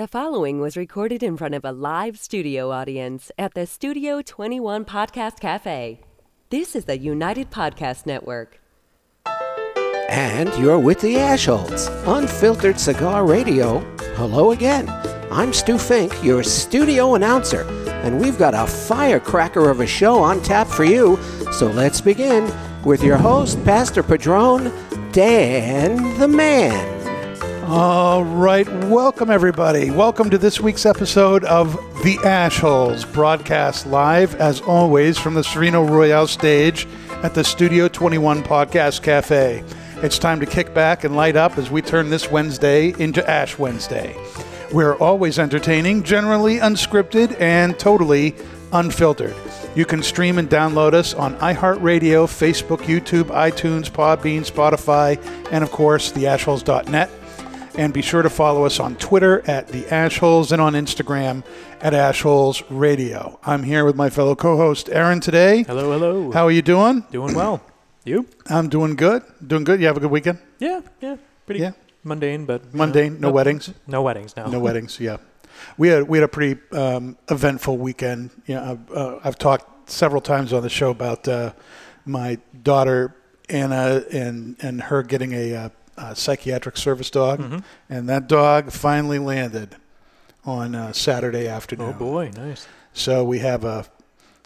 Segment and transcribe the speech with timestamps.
[0.00, 4.86] The following was recorded in front of a live studio audience at the Studio 21
[4.86, 6.00] Podcast Cafe.
[6.48, 8.62] This is the United Podcast Network.
[10.08, 13.80] And you're with the Ashholes, Unfiltered Cigar Radio.
[14.14, 14.88] Hello again.
[15.30, 17.68] I'm Stu Fink, your studio announcer,
[18.02, 21.18] and we've got a firecracker of a show on tap for you.
[21.52, 22.50] So let's begin
[22.84, 24.72] with your host, Pastor Padron,
[25.12, 26.99] Dan the Man.
[27.72, 29.92] All right, welcome everybody.
[29.92, 35.84] Welcome to this week's episode of The Ashholes, broadcast live as always from the Sereno
[35.84, 36.88] Royale stage
[37.22, 39.62] at the Studio 21 Podcast Cafe.
[39.98, 43.56] It's time to kick back and light up as we turn this Wednesday into Ash
[43.56, 44.16] Wednesday.
[44.72, 48.34] We're always entertaining, generally unscripted, and totally
[48.72, 49.36] unfiltered.
[49.76, 55.70] You can stream and download us on iHeartRadio, Facebook, YouTube, iTunes, Podbean, Spotify, and of
[55.70, 57.19] course, theashholes.net.
[57.80, 61.42] And be sure to follow us on Twitter at the Ashholes and on Instagram
[61.80, 63.40] at Ashholes Radio.
[63.42, 65.62] I'm here with my fellow co-host Aaron today.
[65.62, 66.30] Hello, hello.
[66.30, 67.06] How are you doing?
[67.10, 67.62] Doing well.
[68.04, 68.26] You?
[68.50, 69.22] I'm doing good.
[69.46, 69.80] Doing good.
[69.80, 70.40] You have a good weekend?
[70.58, 71.16] Yeah, yeah.
[71.46, 71.72] Pretty Yeah.
[72.04, 73.18] mundane, but you know, Mundane.
[73.18, 73.72] No weddings.
[73.86, 74.36] No weddings.
[74.36, 74.46] No.
[74.50, 75.00] No weddings.
[75.00, 75.16] Yeah,
[75.78, 78.28] we had we had a pretty um, eventful weekend.
[78.44, 81.54] You know, I've, uh, I've talked several times on the show about uh,
[82.04, 83.16] my daughter
[83.48, 87.58] Anna and and her getting a, uh, a psychiatric service dog, Mm-hmm.
[87.88, 89.76] and that dog finally landed
[90.44, 91.94] on uh, Saturday afternoon.
[91.96, 92.66] Oh boy, nice.
[92.92, 93.86] So we have a,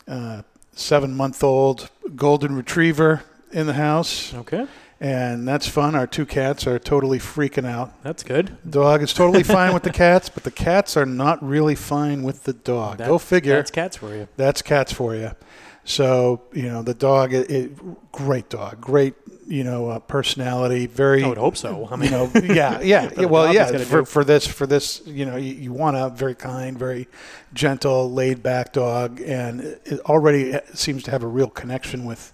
[0.08, 0.42] uh
[0.76, 3.22] seven month old golden retriever
[3.52, 4.66] in the house, Okay,
[5.00, 5.94] and that's fun.
[5.94, 7.92] Our two cats are totally freaking out.
[8.02, 8.56] that's good.
[8.68, 12.42] Dog is totally fine with the cats, but the cats are not really fine with
[12.42, 12.98] the dog.
[12.98, 13.54] That- Go figure.
[13.54, 14.26] That's cats for you.
[14.36, 15.30] That's cats for you.
[15.84, 19.14] So you know the dog, it, it, great dog, great
[19.46, 21.22] you know uh, personality, very.
[21.22, 21.86] I would hope so.
[21.90, 23.24] I You mean, know, yeah, yeah.
[23.26, 23.66] well, yeah.
[23.84, 24.04] For, do.
[24.06, 27.06] for this, for this, you know, you, you want a very kind, very
[27.52, 32.32] gentle, laid back dog, and it already seems to have a real connection with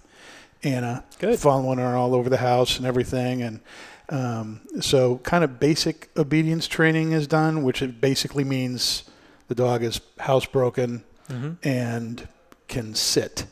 [0.63, 1.03] Anna.
[1.19, 1.37] Good.
[1.39, 3.59] Following her all over the house and everything, and
[4.07, 9.03] um, so kind of basic obedience training is done, which it basically means
[9.49, 11.57] the dog is housebroken Mhm.
[11.63, 12.27] and
[12.71, 13.45] can sit,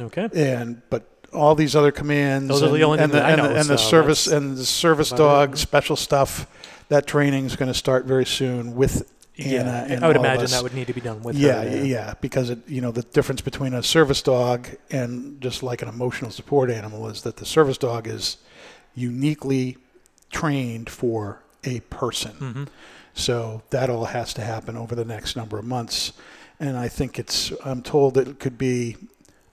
[0.00, 0.28] okay.
[0.34, 3.42] and but all these other commands Those are and, the only and the, I and,
[3.42, 6.46] know, and the service and the service dog special stuff.
[6.88, 10.50] That training is going to start very soon with Anna Yeah, and I would imagine
[10.50, 11.84] that would need to be done with Yeah, her.
[11.84, 15.88] yeah, because it, you know the difference between a service dog and just like an
[15.88, 18.38] emotional support animal is that the service dog is
[18.94, 19.76] uniquely
[20.30, 22.32] trained for a person.
[22.32, 22.64] hmm
[23.12, 26.12] So that all has to happen over the next number of months,
[26.60, 28.96] and I think it's I'm told that it could be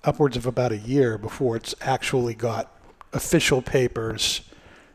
[0.03, 2.71] upwards of about a year before it's actually got
[3.13, 4.41] official papers,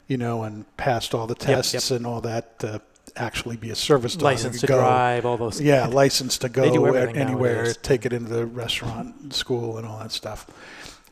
[0.07, 1.57] you know, and passed all the yep.
[1.65, 2.81] tests and all that to
[3.17, 4.23] actually be a service dog.
[4.23, 5.61] License to go- drive, all those.
[5.61, 7.77] yeah, license to go They do a- everything anywhere, nowadays.
[7.79, 10.47] take it into the restaurant, school, and all that stuff.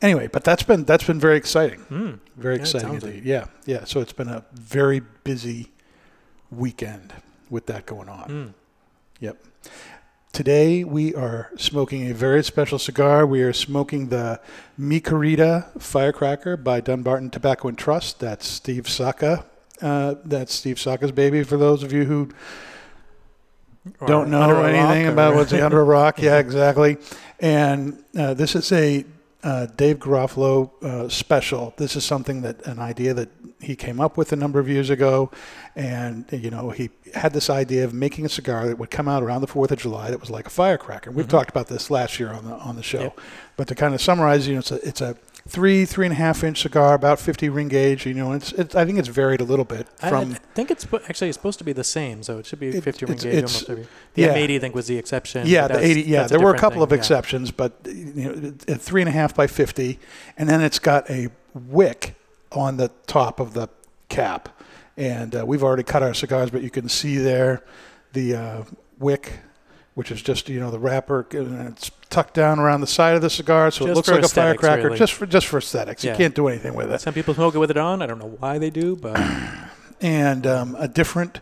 [0.01, 2.19] Anyway, but that's been that's been very exciting, Mm.
[2.37, 3.25] very Yeah, exciting indeed.
[3.25, 3.83] Yeah, yeah.
[3.83, 5.71] So it's been a very busy
[6.51, 7.13] weekend
[7.49, 8.29] with that going on.
[8.29, 8.53] Mm.
[9.19, 9.43] Yep.
[10.31, 13.25] Today we are smoking a very special cigar.
[13.25, 14.39] We are smoking the
[14.77, 18.19] Mi Querida Firecracker by Dunbarton Tobacco and Trust.
[18.19, 19.45] That's Steve Saka.
[19.81, 21.43] Uh, that's Steve Saka's baby.
[21.43, 22.29] For those of you who
[24.05, 26.19] don't know under a rock anything about what's under a rock.
[26.21, 26.97] Yeah, exactly.
[27.39, 29.05] And uh, this is a
[29.43, 31.73] uh, Dave Garofalo uh, special.
[31.77, 33.29] This is something that an idea that
[33.61, 35.31] he came up with a number of years ago,
[35.75, 39.23] and you know he had this idea of making a cigar that would come out
[39.23, 41.11] around the Fourth of July that was like a firecracker.
[41.11, 43.19] We've talked about this last year on the on the show, Yep.
[43.57, 45.15] but to kind of summarize, you know, it's a it's a
[45.47, 48.05] three three and a half inch cigar, about 50 ring gauge.
[48.05, 50.71] You know, it's, it's I think it's varied a little bit I, from I think
[50.71, 53.17] it's actually it's supposed to be the same, so it should be It- 50 ring
[53.17, 53.89] it's- gauge it's- almost.
[54.13, 54.35] The yeah.
[54.35, 55.47] M80 I think was the exception.
[55.47, 56.01] Yeah, the 80.
[56.03, 57.01] Yeah, there were a couple of thing, yeah.
[57.01, 59.99] exceptions, but you know, a three and a half by 50,
[60.37, 62.15] and then it's got a wick
[62.51, 63.69] on the top of the
[64.09, 64.49] cap.
[64.97, 67.63] And uh, we've already cut our cigars, but you can see there
[68.11, 68.63] the uh,
[68.97, 69.31] wick,
[69.99, 73.21] which is just you know the wrapper, and it's tucked down around the side of
[73.21, 74.97] the cigar, so it looks like a firecracker, really.
[74.97, 76.05] just for just for aesthetics.
[76.05, 77.01] You can't do anything with it.
[77.01, 78.01] Some people smoke it with it on.
[78.01, 79.19] I don't know why they do, but
[79.99, 81.41] and um, a different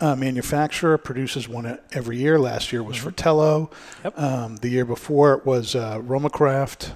[0.00, 2.38] uh, manufacturer produces one every year.
[2.38, 3.70] Last year was Fratello.
[3.72, 4.04] Mm-hmm.
[4.04, 4.18] Yep.
[4.20, 6.92] Um, the year before it was uh, Romacraft.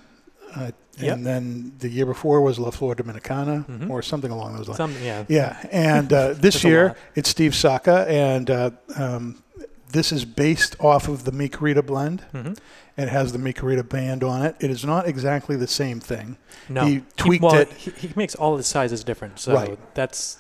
[0.55, 1.17] Uh, Yep.
[1.17, 3.89] And then the year before was La Flor Dominicana Mhm.
[3.89, 4.77] or something along those lines.
[4.77, 5.25] some yeah.
[5.29, 5.57] yeah.
[5.73, 8.05] And uh, this year it's Steve Saka.
[8.07, 9.43] And uh, um,
[9.93, 12.21] this is based off of the Mi Querida blend.
[12.33, 12.53] hmm
[12.97, 14.57] It has the Mi Querida band on it.
[14.61, 16.37] It is not exactly the same thing.
[16.69, 17.71] No, He tweaked well, it.
[17.73, 19.79] He, he makes all his sizes different, so Right.
[19.95, 20.39] that's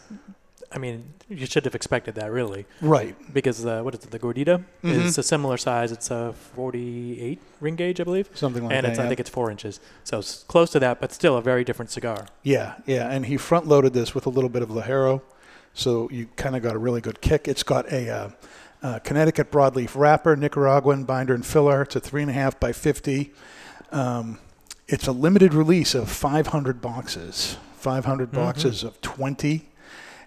[0.72, 3.16] I mean, you should have expected that really, Right.
[3.34, 4.12] because uh, what is it?
[4.12, 5.04] The Gordita Mhm.
[5.04, 5.90] is a similar size.
[5.90, 8.76] It's a 48 ring gauge, I believe, Something like that.
[8.76, 8.90] and that.
[8.90, 9.04] it's yeah.
[9.04, 11.90] I think it's four inches, so it's close to that, but still a very different
[11.90, 12.26] cigar.
[12.44, 15.22] Yeah, yeah, and he front loaded this with a little bit of Ligero,
[15.74, 17.48] so you kind of got a really good kick.
[17.48, 18.28] It's got a uh,
[18.82, 21.82] uh, Connecticut broadleaf wrapper, Nicaraguan binder and filler.
[21.82, 23.32] It's a three and a half by fifty.
[23.92, 24.38] Um,
[24.88, 29.68] it's a limited release of 500 boxes, 500 boxes of 20,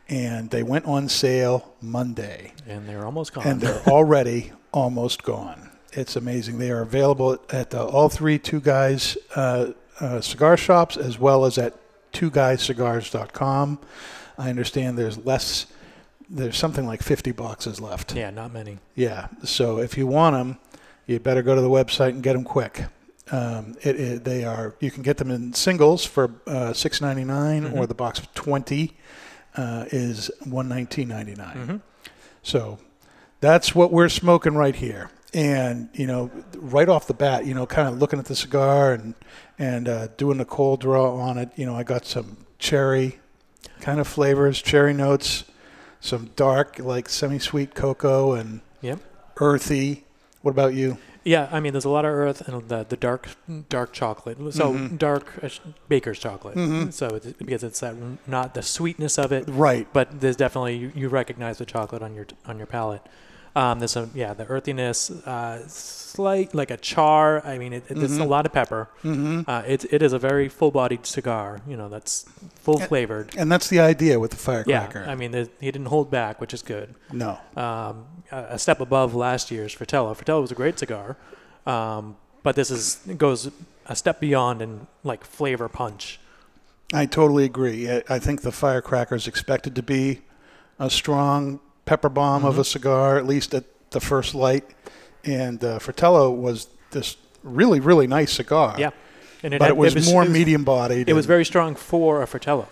[0.07, 3.45] and they went on sale Monday And they're almost gone.
[3.45, 5.69] and they're already almost gone.
[5.91, 6.59] It's amazing.
[6.59, 11.43] They are available at uh, all three Two Guys uh, uh, cigar shops as well
[11.45, 11.73] as at
[12.13, 13.79] twoguyscigars.com.
[14.37, 15.65] I understand there's less,
[16.29, 18.15] there's something like 50 boxes left.
[18.15, 18.79] yeah, not many.
[18.95, 19.27] Yeah.
[19.43, 20.57] So if you want them,
[21.05, 22.85] you better go to the website and get them quick.
[23.31, 27.23] Um, it, it, they are you can get them in singles for uh, six ninety
[27.77, 28.97] or the box of twenty
[29.55, 31.81] uh, is one nineteen ninety Mhm.
[32.41, 32.79] So
[33.39, 35.09] that's what we're smoking right here.
[35.33, 38.93] And you know, right off the bat, you know, kind of looking at the cigar
[38.93, 39.15] and
[39.57, 41.49] and uh, doing the cold draw on it.
[41.55, 43.19] You know, I got some cherry
[43.79, 45.45] kind of flavors, cherry notes,
[46.03, 48.99] some dark like semi-sweet cocoa and Yep.
[49.37, 50.03] earthy.
[50.41, 50.97] What about you?
[51.23, 53.29] Yeah, I mean, there's a lot of earth and the, the dark
[53.69, 54.37] dark chocolate.
[54.53, 54.97] So Mhm.
[54.97, 55.47] dark uh,
[55.87, 56.55] baker's chocolate.
[56.57, 56.91] Mhm.
[56.91, 57.95] So it's, because it's that
[58.27, 59.87] not the sweetness of it, Right.
[59.93, 63.01] but there's definitely you, you recognize the chocolate on your on your palate.
[63.55, 67.45] Um, there's a yeah the earthiness, uh, slight like a char.
[67.45, 68.27] I mean, it, it, there's a Mhm.
[68.27, 68.89] lot of pepper.
[69.03, 69.41] Mm-hmm.
[69.47, 71.59] Uh, it it is a very full bodied cigar.
[71.67, 73.35] You know, that's full flavored.
[73.37, 75.03] And that's the idea with the firecracker.
[75.05, 75.11] Yeah.
[75.11, 76.95] I mean, there's- he didn't hold back, which is good.
[77.11, 77.37] no.
[77.55, 80.13] Um, a a step above last year's Fratello.
[80.15, 81.15] Fratello was a great cigar,
[81.67, 83.51] um, but this is goes
[83.85, 86.19] a step beyond in like flavor punch.
[86.93, 87.89] I totally agree.
[88.09, 90.21] I think the firecracker is expected to be
[90.79, 92.65] a strong pepper bomb of a Mhm.
[92.65, 94.63] cigar, at least at the first light.
[95.25, 98.75] And uh, Fratello was this really, really nice cigar.
[98.77, 98.89] Yeah,
[99.41, 101.07] and but had- it was more it was, medium bodied.
[101.09, 102.67] It was very strong for a Fratello.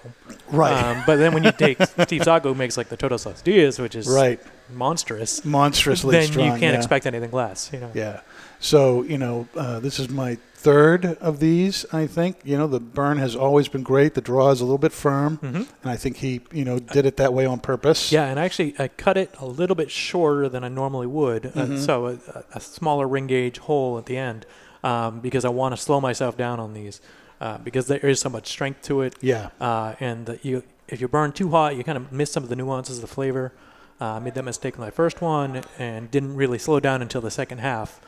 [0.52, 0.74] right.
[0.98, 3.96] Um, but then when you take Steve Saka makes like the Todos Los Dias, which
[3.96, 4.40] is right.
[4.74, 6.46] monstrous, Monstrously then strong.
[6.46, 6.78] you can't yeah.
[6.78, 7.70] expect anything less.
[7.74, 7.92] You know.
[7.94, 8.22] Yeah.
[8.60, 12.38] So, you know, uh, this is my third of these, I think.
[12.44, 14.14] You know, the burn has always been great.
[14.14, 15.38] The draw is a little bit firm.
[15.38, 18.12] hmm And I think he, you know, did it that way on purpose.
[18.12, 21.50] Yeah, and actually I cut it a little bit shorter than I normally would, uh,
[21.66, 21.80] Mhm.
[21.80, 24.46] so a, a smaller ring gauge hole at the end,
[24.84, 27.02] um, because I want to slow myself down on these,
[27.40, 29.50] uh, because there is so much strength to it, Yeah.
[29.60, 32.56] uh, and you if you burn too hot, you kind of miss some of the
[32.56, 33.54] nuances of the flavor.
[34.02, 37.22] Uh, I made that mistake with my first one and didn't really slow down until
[37.22, 38.02] the second half,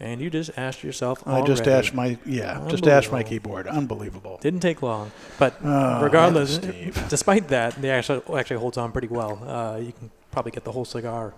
[0.00, 1.26] and you just asked yourself.
[1.26, 1.42] Already.
[1.42, 1.78] I just already.
[1.78, 3.66] ashed my, yeah, just ashed my keyboard.
[3.66, 4.38] Unbelievable.
[4.40, 6.58] Didn't take long, but Oh, regardless,
[7.08, 9.42] despite that, the ash actually holds on pretty well.
[9.44, 11.34] Uh, you can probably get the whole cigar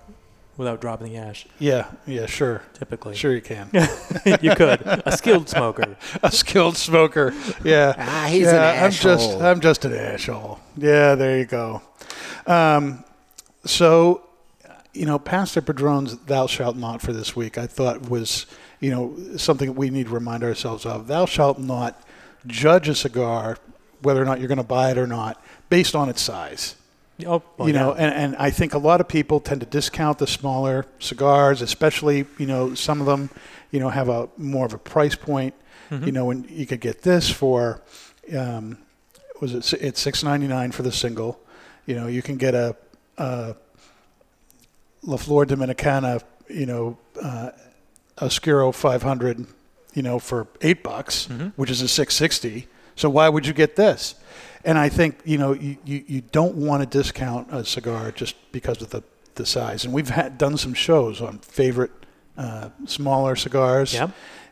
[0.57, 1.47] without dropping the ash.
[1.59, 2.63] Yeah, yeah, sure.
[2.75, 3.71] Typically, Sure you can.
[4.43, 4.83] you could.
[5.07, 5.97] A skilled smoker.
[6.23, 7.33] a skilled smoker.
[7.65, 7.95] Yeah.
[7.97, 9.41] Ah, he's yeah, an I'm just.
[9.41, 10.61] I'm just an asshole.
[10.77, 11.81] Yeah, there you go.
[12.47, 13.05] Um,
[13.65, 14.23] so,
[14.93, 18.47] you know, Pastor Padron's "Thou shalt not" for this week, I thought was,
[18.81, 21.07] you know, something we need to remind ourselves of.
[21.07, 22.03] Thou shalt not
[22.47, 23.59] judge a cigar,
[24.03, 26.75] whether or not you're going to buy it or not, based on its size.
[27.27, 28.05] Oh, well, you know, yeah.
[28.05, 32.25] and, and I think a lot of people tend to discount the smaller cigars, especially,
[32.39, 33.29] you know, some of them,
[33.71, 35.55] you know, have a more of a price point.
[35.91, 36.07] Mhm.
[36.07, 37.83] You know, when you could get this for,
[38.37, 38.79] um,
[39.41, 39.83] was it?
[39.83, 41.41] It's six ninety nine for the single.
[41.85, 42.77] You know, you can get a,
[43.19, 43.55] a
[45.03, 47.51] La Flor Dominicana, you know, uh,
[48.21, 49.47] Oscuro five hundred,
[49.95, 51.53] you know, for eight bucks, Mhm.
[51.57, 52.67] which is a six sixty.
[52.97, 54.15] So why would you get this?
[54.65, 58.35] And I think you know you, you, you don't want to discount a cigar just
[58.53, 59.03] because of the,
[59.37, 59.85] the size.
[59.87, 61.93] And we've had done some shows on favorite
[62.37, 64.09] uh, smaller cigars yeah.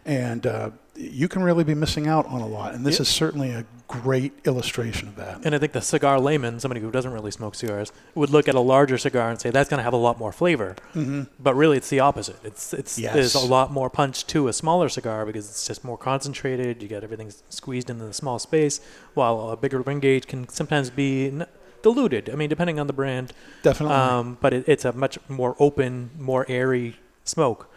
[0.07, 2.75] and uh, you can really be missing out on a lot.
[2.75, 3.03] And this Yeah.
[3.03, 5.41] is certainly a great illustration of that.
[5.45, 8.57] And I think the cigar layman, somebody who doesn't really smoke cigars, would look at
[8.57, 10.75] a larger cigar and say that's going to have a lot more flavor.
[10.95, 12.41] hmm But really, it's the opposite.
[12.43, 15.97] It's it's there's a lot more punch to a smaller cigar because it's just more
[15.97, 16.83] concentrated.
[16.83, 18.81] You get everything squeezed into the small space,
[19.15, 21.47] while a bigger ring gauge can sometimes be n-
[21.83, 22.29] diluted.
[22.29, 23.33] I mean, depending on the brand.
[23.63, 23.95] Definitely.
[23.97, 27.71] Um, but it, it's a much more open, more airy smoke.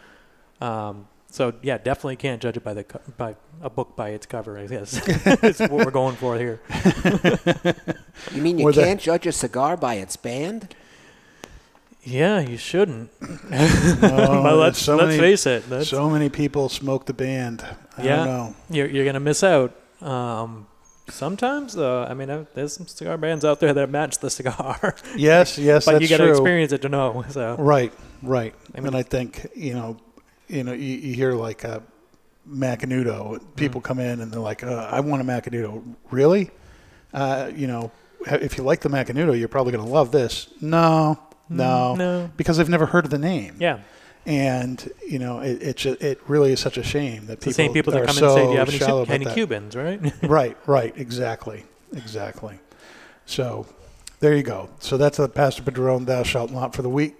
[0.60, 4.26] Um, so yeah, definitely can't judge it by the co- by a book by its
[4.26, 4.56] cover.
[4.58, 5.00] I guess
[5.42, 6.60] it's what we're going for here.
[8.32, 10.74] You mean you Or can't judge a cigar by its band?
[12.04, 13.10] Yeah, you shouldn't.
[13.20, 13.98] No,
[14.42, 15.68] but let's so let's many, face it.
[15.68, 17.64] That's, so many people smoke the band.
[17.96, 18.16] I Yeah.
[18.16, 18.54] don't know.
[18.70, 19.72] you're you're gonna miss out.
[20.00, 20.66] Um,
[21.08, 24.94] Sometimes, uh, I mean, uh, there's some cigar brands out there that match the cigar,
[25.16, 27.24] Yes, yes, but that's you got to experience it to know.
[27.28, 28.54] So Right, right.
[28.74, 29.96] I mean- and I think you know,
[30.52, 31.82] you know, you, you hear like a
[32.48, 33.40] Macanudo.
[33.56, 33.84] People Mm.
[33.84, 36.50] come in and they're like, uh, "I want a Macanudo." Really?
[37.14, 37.90] Uh, you know,
[38.26, 40.48] if you like the Macanudo, you're probably going to love this.
[40.60, 41.18] No,
[41.48, 42.30] no, Mm, no.
[42.36, 43.56] because they've never heard of the name.
[43.58, 43.78] yeah,
[44.26, 47.72] And you know, it it, really is such a shame that it's the people same
[47.72, 49.34] people that are come so and say, "Do you have any, any.
[49.34, 50.00] Cubans?" Right?
[50.22, 52.58] right, right, exactly, exactly.
[53.26, 53.66] So
[54.20, 54.68] there you go.
[54.80, 57.14] So that's the Pastor Padron Thou Shalt Not for the week.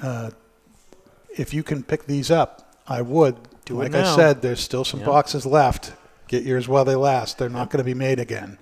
[0.00, 0.30] Uh,
[1.36, 3.36] if you can pick these up, I would.
[3.64, 4.16] Do it like I now.
[4.16, 5.06] said, there's still some Yeah.
[5.06, 5.92] boxes left.
[6.28, 7.38] Get yours while they last.
[7.38, 8.58] They're not going to be made again,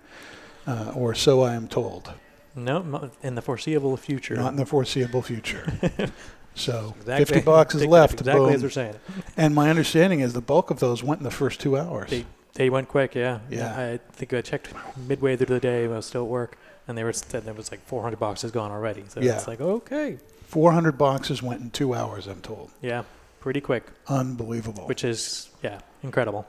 [0.67, 2.13] uh, or so I am told.
[2.55, 4.35] no, in the foreseeable future.
[4.37, 5.73] Not in the foreseeable future.
[6.55, 8.21] so Exactly- 50 boxes exactly left.
[8.21, 8.55] Exactly boom.
[8.55, 9.01] as they're saying it.
[9.37, 12.11] And my understanding is the bulk of those went in the first two hours.
[12.11, 13.15] They they went quick.
[13.15, 13.39] Yeah.
[13.49, 13.79] Yeah.
[13.79, 14.69] I think I checked
[15.09, 15.85] midway through the day.
[15.85, 16.59] I was still at work,
[16.89, 19.05] and they were said there was like 400 boxes gone already.
[19.09, 19.37] So Yeah.
[19.37, 22.27] it's like okay, 400 boxes went in two hours.
[22.27, 22.73] I'm told.
[22.83, 23.05] yeah,
[23.41, 24.87] pretty quick, Unbelievable.
[24.87, 26.47] which is yeah, incredible.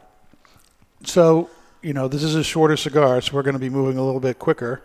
[1.04, 1.50] So,
[1.82, 4.20] you know, this is a shorter cigar, so we're going to be moving a little
[4.20, 4.82] bit quicker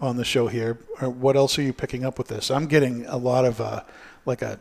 [0.00, 0.78] on the show here.
[1.02, 2.50] Uh, What else are you picking up with this?
[2.50, 3.82] I'm getting a lot of uh,
[4.24, 4.58] like a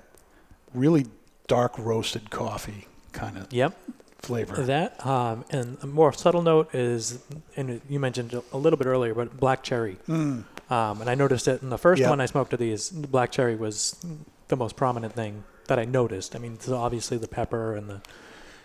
[0.73, 1.05] really
[1.47, 3.77] dark roasted coffee kind of Yep.
[4.19, 4.61] flavor.
[4.65, 7.19] That um, and a more subtle note is,
[7.55, 9.97] and you mentioned a little bit earlier, but black cherry.
[10.07, 10.43] Mm.
[10.69, 12.09] Um, and I noticed it in the first Yeah.
[12.09, 12.89] one I smoked of these.
[12.89, 13.95] Black cherry was
[14.49, 16.35] the most prominent thing that I noticed.
[16.35, 18.01] I mean, so obviously the pepper and the,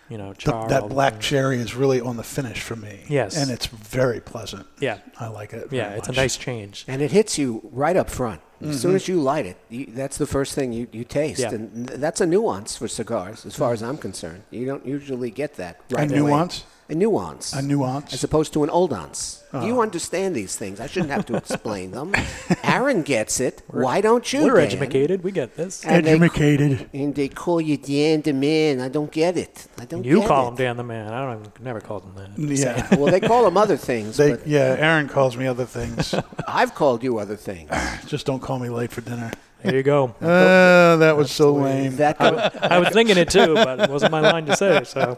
[0.09, 0.53] you know, char.
[0.53, 1.25] all that black things.
[1.25, 3.05] cherry is really on the finish for me.
[3.07, 3.35] Yes.
[3.37, 4.67] And it's very pleasant.
[4.79, 5.69] Yeah, I like it.
[5.71, 6.85] yeah, very it's a nice change.
[6.87, 8.41] And it hits you right up front.
[8.61, 8.77] As Mm-hmm.
[8.77, 11.39] soon as you light it, you, that's the first thing you, you taste.
[11.41, 11.51] Yeah.
[11.53, 14.43] And that's a nuance for cigars, as far as I'm concerned.
[14.49, 16.29] You don't usually get that right A away.
[16.31, 16.63] nuance?
[16.87, 17.53] A nuance.
[17.53, 18.13] A nuance.
[18.13, 19.41] as opposed to an oldance.
[19.53, 19.65] Oh.
[19.65, 19.81] You ah.
[19.81, 20.79] understand these things.
[20.79, 22.13] I shouldn't have to explain them.
[22.63, 23.63] Aaron gets it.
[23.67, 24.43] Why don't you?
[24.43, 24.65] We're Dan?
[24.65, 25.23] educated.
[25.23, 25.83] We get this.
[25.83, 26.89] And they, Educated.
[26.93, 28.81] and they call you Dan the man.
[28.81, 29.67] I don't get it.
[29.79, 30.49] I don't You get call it.
[30.49, 31.11] him Dan the Man.
[31.11, 32.37] I don't even, never called him that.
[32.37, 32.87] Yeah.
[32.95, 36.13] Well, they call him other things, They, yeah, uh, Aaron calls me other things.
[36.47, 37.69] I've called you other things.
[38.05, 39.31] Just don't call me late for dinner.
[39.65, 40.15] There you go.
[40.21, 41.95] Uh, that was so lame.
[41.97, 44.83] That go- I was thinking it too, but it wasn't my line to say.
[44.83, 45.17] So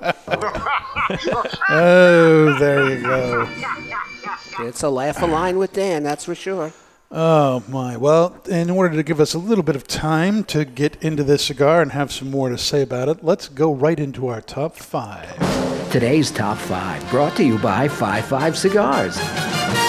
[1.69, 3.47] Oh, there you go.
[4.59, 6.71] it's a laugh a line with Dan, that's for sure.
[7.09, 7.95] Oh my!
[7.95, 11.45] Well, in order to give us a little bit of time to get into this
[11.45, 14.75] cigar and have some more to say about it, let's go right into our top
[14.75, 15.37] five.
[15.91, 19.17] Today's top five brought to you by 5 5 Cigars.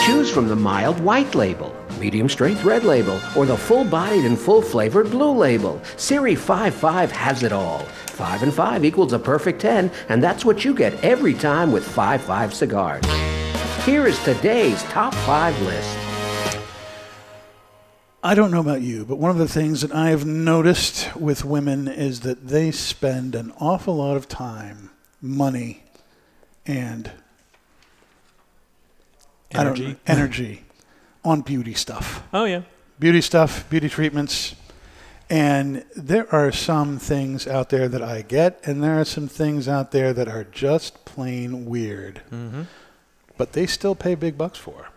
[0.06, 4.38] Choose from the mild white label, medium strength red label, or the full bodied and
[4.38, 5.80] full flavored blue label.
[5.96, 7.80] Siri 5 5 has it all.
[7.80, 11.86] 5 and 5 equals a perfect 10, and that's what you get every time with
[11.86, 13.04] 5 5 Cigars.
[13.88, 15.98] Here is today's top five list.
[18.22, 21.42] I don't know about you, but one of the things that I have noticed with
[21.42, 24.90] women is that they spend an awful lot of time,
[25.22, 25.84] money,
[26.66, 27.12] and
[29.54, 29.96] I don't energy.
[30.06, 30.64] energy
[31.24, 32.22] on beauty stuff.
[32.32, 32.62] Oh yeah.
[32.98, 34.54] beauty stuff, beauty treatments.
[35.30, 39.68] And there are some things out there that I get, and there are some things
[39.68, 42.22] out there that are just plain weird.
[42.32, 42.62] Mm-hmm.
[43.36, 44.88] But they still pay big bucks for.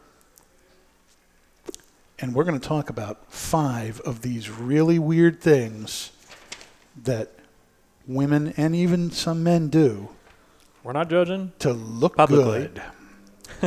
[2.19, 6.11] And we're going to talk about five of these really weird things
[7.03, 7.31] that
[8.07, 10.09] women and even some men do
[10.83, 11.51] We're not judging.
[11.59, 12.59] to look Publicly.
[12.61, 12.81] good.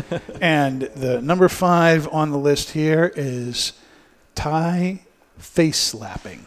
[0.40, 3.72] and the number five on the list here is
[4.34, 5.04] Thai
[5.38, 6.46] face slapping.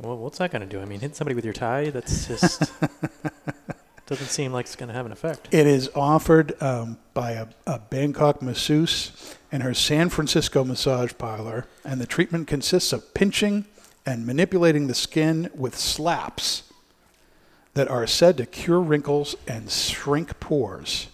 [0.00, 0.80] Well, what's that going to do?
[0.80, 1.90] I mean, hit somebody with your tie?
[1.90, 2.72] That's just
[4.06, 5.48] doesn't seem like it's going to have an effect.
[5.50, 11.66] It is offered um, by a, a Bangkok masseuse in her San Francisco massage parlor,
[11.84, 13.66] and the treatment consists of pinching
[14.06, 16.62] and manipulating the skin with slaps
[17.74, 21.08] that are said to cure wrinkles and shrink pores.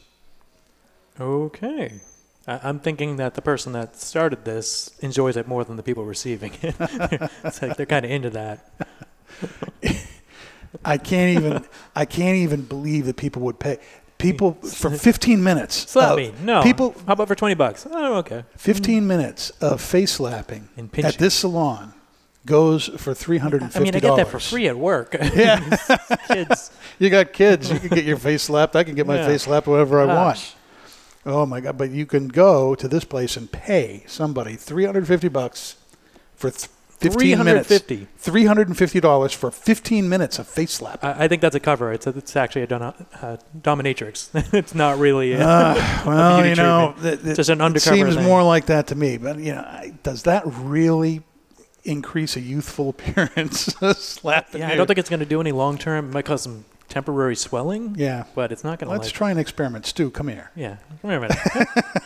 [1.20, 2.00] Okay.
[2.46, 6.04] I, I'm thinking that the person that started this enjoys it more than the people
[6.04, 6.74] receiving it.
[7.44, 8.70] it's like they're kind of into that.
[10.84, 13.78] I can't even I can't even believe that people would pay
[14.18, 15.90] people for 15 minutes.
[15.90, 16.32] Slap of- me.
[16.42, 16.62] No.
[16.62, 17.86] People How about for 20 bucks?
[17.90, 18.44] Oh, okay.
[18.56, 21.94] 15 minutes of face slapping And at this salon
[22.46, 23.76] goes for $350.
[23.76, 25.16] I mean, I get that for free at work.
[25.18, 25.60] Yeah.
[26.28, 26.70] Kids.
[26.98, 27.72] You got kids.
[27.72, 28.76] You can get your face slapped.
[28.76, 29.26] I can get my Yeah.
[29.26, 30.54] face slapped whenever I want.
[31.26, 31.78] Oh my god!
[31.78, 35.76] But you can go to this place and pay somebody 350 bucks
[36.36, 37.68] for th- 15 minutes.
[37.68, 38.06] 350.
[39.00, 41.02] $350 for 15 minutes of face slap.
[41.04, 41.92] I, I think that's a cover.
[41.92, 44.30] It's a, it's actually a uh, dominatrix.
[44.54, 45.32] it's not really.
[45.32, 47.02] A, Uh, well, beauty you know, treatment.
[47.02, 48.24] th- th- Just an it undercover seems thing.
[48.24, 49.16] more like that to me.
[49.18, 51.22] But you know, I, does that really
[51.84, 53.74] increase a youthful appearance?
[53.98, 56.08] Slapping yeah, I don't think it's going to do any long term.
[56.10, 56.64] It might cause some
[56.94, 57.96] temporary swelling.
[57.98, 58.24] Yeah.
[58.36, 58.92] but it's not going to.
[58.92, 59.84] Let's like, try an experiment.
[59.84, 60.50] Stu, come here.
[60.54, 61.38] Yeah, come here a minute.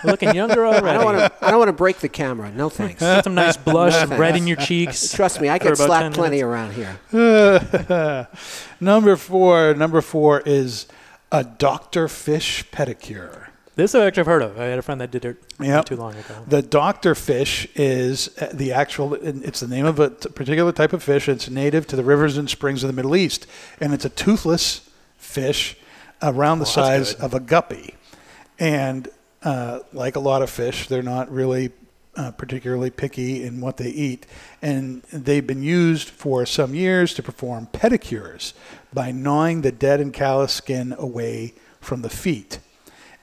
[0.02, 0.87] You're looking younger already.
[0.87, 1.47] I don't want to.
[1.47, 2.50] I don't want to break the camera.
[2.50, 3.00] No thanks.
[3.00, 4.21] Get some nice blush and thanks.
[4.21, 5.12] red in your cheeks.
[5.12, 6.73] Trust me, I for get about slapped plenty minutes.
[7.12, 7.49] around
[7.92, 8.28] here.
[8.80, 9.75] number four.
[9.75, 10.87] Number four is
[11.30, 13.48] a Doctor Fish pedicure.
[13.78, 14.58] This I actually have heard of.
[14.58, 15.85] I had a friend that did it not Yep.
[15.85, 16.35] too long ago.
[16.49, 19.14] The Doctor Fish is uh, the actual.
[19.14, 21.28] It's the name of a particular type of fish.
[21.28, 23.47] It's native to the rivers and springs of the Middle East,
[23.80, 25.76] and it's a toothless fish
[26.20, 27.94] around the Oh, size of a guppy.
[28.58, 29.06] And
[29.44, 31.70] uh, like a lot of fish, they're not really
[32.16, 34.26] uh, particularly picky in what they eat,
[34.61, 38.54] and they've been used for some years to perform pedicures
[38.92, 42.58] by gnawing the dead and callous skin away from the feet.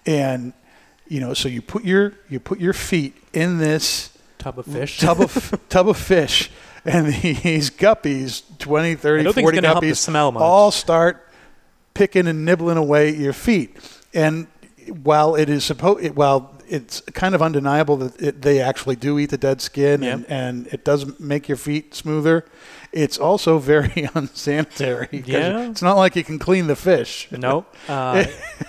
[0.05, 0.53] And
[1.07, 4.99] you know, so you put your you put your feet in this Tub of fish.
[4.99, 6.51] tub of tub of fish,
[6.83, 11.27] and these guppies, 20, 30, I don't 40 it's gonna help the guppies, all start
[11.93, 13.77] picking and nibbling away at your feet.
[14.13, 14.47] And
[15.03, 19.29] while it is supposed, while it's kind of undeniable that it, they actually do eat
[19.29, 20.31] the dead skin, and, Yep.
[20.31, 22.45] and it does make your feet smoother.
[22.91, 25.23] It's also very unsanitary.
[25.25, 25.69] Yeah.
[25.69, 27.27] it's not like you can clean the fish.
[27.31, 28.25] No, uh,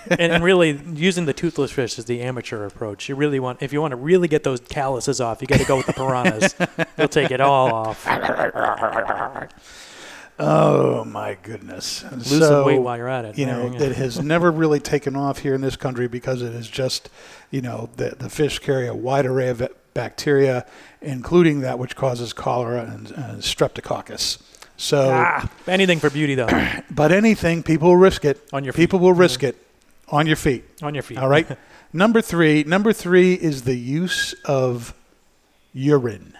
[0.09, 3.07] and, and really using the toothless fish is the amateur approach.
[3.09, 5.65] You really want, if you want to really get those calluses off, you got to
[5.65, 6.53] go with the piranhas.
[6.97, 8.05] They'll take it all off.
[10.39, 12.03] Oh my goodness!
[12.11, 13.37] Lose so, some weight while you're at it.
[13.37, 16.67] you know, it has never really taken off here in this country because it is
[16.69, 17.09] just,
[17.49, 20.65] you know, the, the fish carry a wide array of bacteria,
[21.01, 24.39] including that which causes cholera and, and streptococcus.
[24.77, 26.47] So, Ah, anything for beauty though.
[26.91, 28.39] but anything, people will risk it.
[28.53, 28.81] On your feet.
[28.81, 29.57] People will risk it
[30.09, 30.63] on your feet.
[30.83, 31.17] On your feet.
[31.17, 31.47] All right.
[31.93, 32.63] number three.
[32.63, 34.93] Number three is the use of
[35.73, 36.37] urine.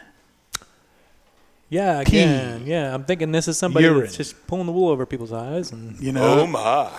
[1.69, 2.19] Yeah, Pee.
[2.19, 2.63] again.
[2.65, 4.01] Yeah, I'm thinking this is somebody Urine.
[4.01, 6.41] that's just pulling the wool over people's eyes and You know.
[6.41, 6.89] Oh my.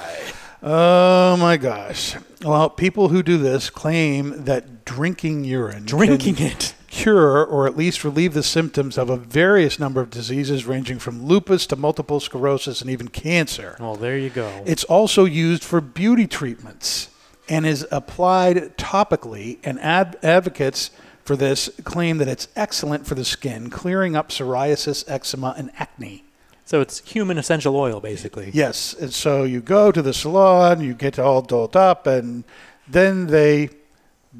[0.62, 2.16] Oh my gosh.
[2.42, 6.74] Well, people who do this claim that drinking urine drinking can it.
[6.88, 11.24] cure or at least relieve the symptoms of a various number of diseases ranging from
[11.24, 13.76] lupus to multiple sclerosis and even cancer.
[13.78, 14.62] Well, there you go.
[14.66, 17.08] It's also used for beauty treatments
[17.48, 20.90] and is applied topically and ad- advocates
[21.28, 26.24] for this claim that it's excellent for the skin, clearing up psoriasis, eczema and acne.
[26.64, 28.50] so it's human essential oil, basically.
[28.54, 32.44] Yes, and so you go to the salon, you get all dolled up, and
[32.88, 33.68] then they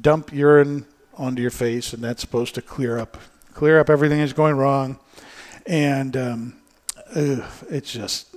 [0.01, 3.17] dump urine onto your face, and that's supposed to clear up,
[3.53, 4.97] clear up everything that's going wrong.
[5.67, 6.61] And um,
[7.15, 8.35] ugh, it's just,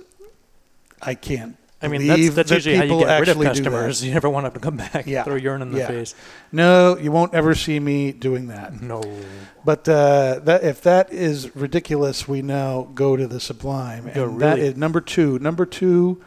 [1.01, 1.57] I can't.
[1.83, 3.43] I mean, that's, that's that usually how you get rid of that.
[3.45, 4.03] customers.
[4.05, 5.19] You never want them to come back Yeah.
[5.19, 5.87] and throw urine in the Yeah.
[5.87, 6.15] face.
[6.51, 8.81] No, you won't ever see me doing that.
[8.81, 9.01] No.
[9.65, 14.61] But uh, that if that is ridiculous, we now go to the sublime, and really-
[14.61, 15.39] is number two.
[15.39, 16.21] Number two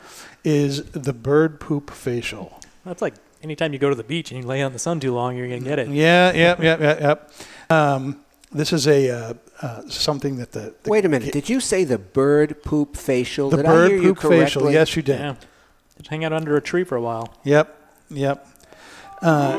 [0.45, 2.61] is the bird poop facial.
[2.85, 5.01] That's like anytime you go to the beach and you lay out in the sun
[5.01, 5.89] too long, you're going to get it.
[5.89, 7.33] Yeah, yep, yep, yep, yep.
[7.71, 8.21] Um,
[8.53, 11.33] this is a uh, uh, something that the, the Wait a minute.
[11.33, 13.51] Did you say the bird poop facial?
[13.51, 14.71] the Did bird I hear you poop facial.
[14.71, 15.21] Yes, you did.
[15.21, 15.35] Yeah.
[15.99, 17.35] Just hang out under a tree for a while.
[17.45, 17.75] Yep,
[18.11, 18.47] yep.
[19.23, 19.57] Uh,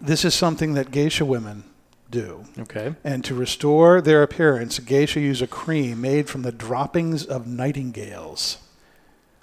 [0.00, 1.64] this is something that geisha women
[2.10, 2.44] do.
[2.58, 2.94] Okay.
[3.04, 8.58] And to restore their appearance, geisha use a cream made from the droppings of nightingales,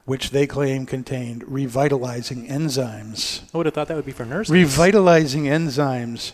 [0.06, 3.44] which they claim contained revitalizing enzymes.
[3.54, 4.52] I would have thought that would be for nurses.
[4.52, 6.34] Revitalizing enzymes,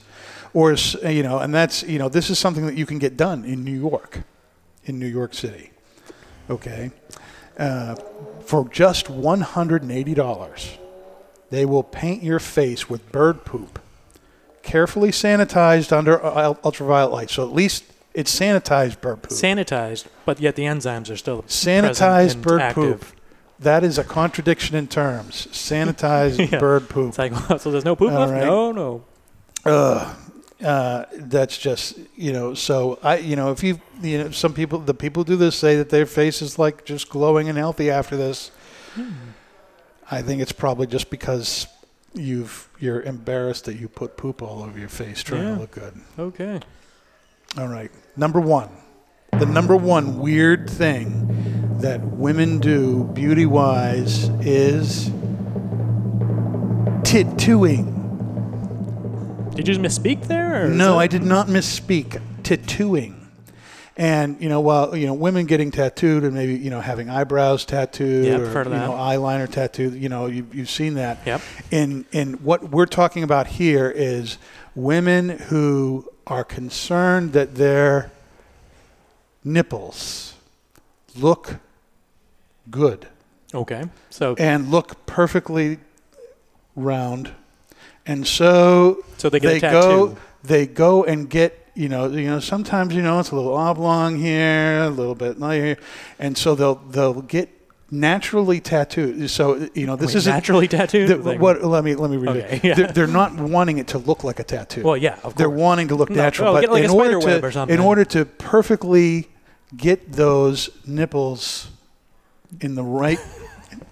[0.53, 3.43] or you know, and that's you know, this is something that you can get done
[3.45, 4.21] in New York,
[4.85, 5.71] in New York City.
[6.49, 6.91] Okay,
[7.57, 7.95] uh,
[8.45, 10.77] for just one hundred and eighty dollars,
[11.49, 13.79] they will paint your face with bird poop,
[14.61, 17.29] carefully sanitized under ultraviolet light.
[17.29, 19.31] So at least it's sanitized bird poop.
[19.31, 22.99] Sanitized, but yet the enzymes are still Sanitized bird active.
[23.01, 23.05] poop.
[23.59, 25.47] That is a contradiction in terms.
[25.51, 26.59] Sanitized Yeah.
[26.59, 27.09] bird poop.
[27.09, 28.33] It's like, so there's no poop All left?
[28.33, 28.43] right.
[28.43, 29.03] No, no.
[29.65, 30.15] Ugh.
[30.61, 32.53] Uh, that's just you know.
[32.53, 35.55] So I, you know, if you, you know, some people, the people who do this
[35.55, 38.51] say that their face is like just glowing and healthy after this.
[40.11, 41.67] I think it's probably just because
[42.13, 45.55] you've you're embarrassed that you put poop all over your face trying Yeah.
[45.55, 45.93] to look good.
[46.19, 46.59] Okay.
[47.57, 48.69] All right, number one,
[49.31, 55.09] the number one weird thing that women do beauty wise is
[57.03, 58.02] tattooing.
[59.55, 60.65] Did you misspeak there?
[60.65, 62.21] or No, I did not misspeak.
[62.43, 63.19] tattooing.
[63.95, 67.63] And you know, while you know, women getting tattooed and maybe you know having eyebrows
[67.63, 68.69] tattooed Yep, or you that.
[68.87, 71.19] know eyeliner tattooed, you know, you, you've seen that.
[71.27, 71.41] Yep.
[71.71, 74.39] And and what we're talking about here is
[74.73, 78.11] women who are concerned that their
[79.43, 80.33] nipples
[81.15, 81.57] look
[82.71, 83.07] good
[83.53, 83.83] Okay.
[84.09, 85.77] So and look perfectly
[86.75, 87.31] round,
[88.05, 92.39] and so So they get a go they go and get you know you know
[92.39, 95.77] sometimes you know it's a little oblong here, a little bit here,
[96.19, 97.49] and so they'll they'll get
[97.89, 99.29] naturally tattooed.
[99.29, 101.09] So you know this Wait, is naturally tattooed?
[101.09, 101.63] The, Like- what?
[101.63, 102.63] Let me let me read Okay, it.
[102.63, 102.73] yeah.
[102.75, 104.83] They're, they're not wanting it to look like a tattoo.
[104.83, 107.79] Well, yeah, of they're wanting to look No, natural, but like in order to in
[107.79, 109.29] order to perfectly
[109.75, 111.69] get those nipples
[112.61, 113.19] in the right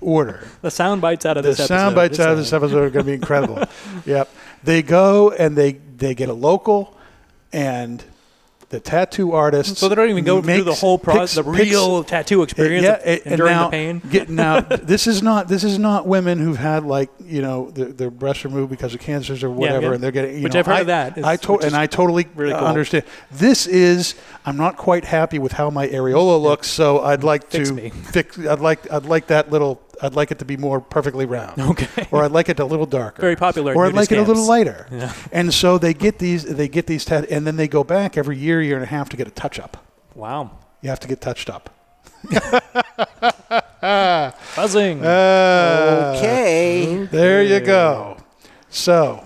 [0.02, 0.46] order.
[0.62, 1.76] the sound bites out of The this episode.
[1.76, 3.64] sound bites out of this episode are going to be incredible.
[4.06, 4.30] yep,
[4.64, 6.98] they go and they they get a local,
[7.54, 8.04] and
[8.72, 9.78] the tattoo artist.
[9.78, 12.86] So they don't even go through the whole process, picks- the picks- real tattoo experience
[12.86, 14.02] yeah, and enduring now, the pain.
[14.10, 17.88] Get, now, this is not this is not women who've had like you know their,
[17.88, 19.94] their breasts removed because of cancers or whatever, yeah.
[19.94, 21.26] and they're getting you Which know, I've heard I, of that.
[21.26, 22.66] I to- and I totally really cool.
[22.66, 23.04] understand.
[23.30, 27.28] This is I'm not quite happy with how my areola looks, so I'd mm-hmm.
[27.28, 27.90] like Fix to me.
[27.90, 28.40] fix.
[28.40, 29.82] I'd like I'd like that little.
[30.02, 31.60] I'd like it to be more perfectly round.
[31.62, 32.08] Okay.
[32.12, 33.22] Or I'd like it a little darker.
[33.22, 34.88] Very popular Or I'd like nudist it a little lighter.
[34.92, 35.14] Yeah.
[35.32, 36.44] And so they get these.
[36.44, 39.10] They get these tat, and then they go back every year, year and a half
[39.10, 39.86] to get a touch up.
[40.16, 40.52] Wow.
[40.82, 41.70] You have to get touched up.
[43.82, 45.04] Buzzing.
[45.06, 47.08] Uh, Okay.
[47.12, 48.18] There you go.
[48.70, 49.24] So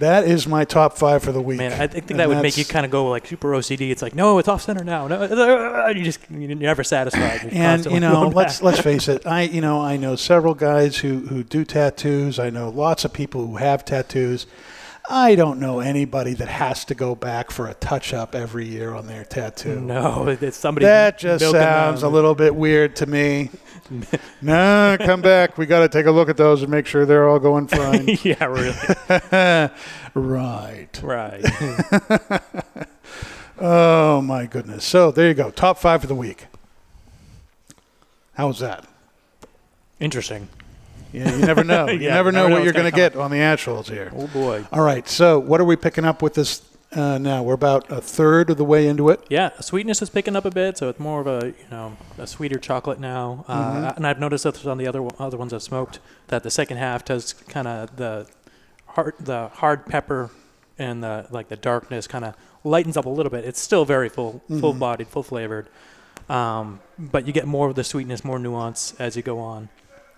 [0.00, 1.58] that is my top five for the week.
[1.58, 3.90] Man, I think And that would make you kind of go like super OCD.
[3.90, 5.06] It's like, no, it's off center now.
[5.06, 7.42] No, uh, uh, you just you're never satisfied.
[7.42, 9.26] You're And you know, let's let's face it.
[9.26, 12.38] I you know I know several guys who who do tattoos.
[12.38, 14.46] I know lots of people who have tattoos.
[15.08, 18.94] I don't know anybody that has to go back for a touch up every year
[18.94, 19.78] on their tattoo.
[19.80, 20.86] No, it's somebody.
[20.86, 23.50] That just sounds a little bit weird to me.
[24.42, 25.58] no, come back.
[25.58, 28.08] We got to take a look at those and make sure they're all going fine.
[28.22, 29.70] yeah, really.
[30.14, 31.02] right.
[31.02, 32.40] right.
[33.60, 34.84] Oh my goodness.
[34.84, 35.50] So there you go.
[35.50, 36.46] Top five for the week.
[38.34, 38.86] How was that?
[40.00, 40.48] Interesting.
[41.14, 41.88] Yeah, you never know.
[41.88, 44.10] You Yeah, never know never know what you're going to get on the actuals here.
[44.14, 44.64] Oh boy.
[44.72, 45.08] All right.
[45.08, 47.42] So what are we picking up with this uh, now?
[47.42, 49.20] We're about a third of the way into it.
[49.30, 52.26] Yeah, sweetness is picking up a bit, so it's more of a you know a
[52.26, 53.44] sweeter chocolate now.
[53.48, 53.96] Uh, Mm-hmm.
[53.98, 55.98] and I've noticed that on the other other ones I've smoked
[56.28, 58.26] that the second half does kind of the
[58.86, 60.30] hard the hard pepper
[60.78, 63.44] and the like the darkness kind of lightens up a little bit.
[63.44, 64.60] It's still very full Mm-hmm.
[64.60, 65.68] full bodied, full flavored,
[66.28, 69.68] um, but you get more of the sweetness, more nuance as you go on.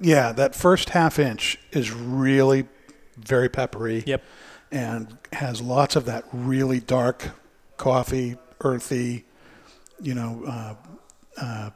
[0.00, 2.66] Yeah, that first half inch is really
[3.16, 4.02] very peppery.
[4.06, 4.22] Yep.
[4.72, 7.30] And has lots of that really dark
[7.76, 9.24] coffee, earthy,
[10.00, 10.74] you know, uh,
[11.40, 11.70] uh,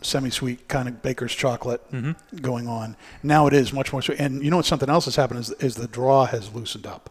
[0.00, 2.36] semi-sweet kind of baker's chocolate Mm-hmm.
[2.38, 2.96] going on.
[3.22, 4.18] Now it is much more sweet.
[4.18, 4.66] And you know what?
[4.66, 7.10] Something else has happened is, is the draw has loosened up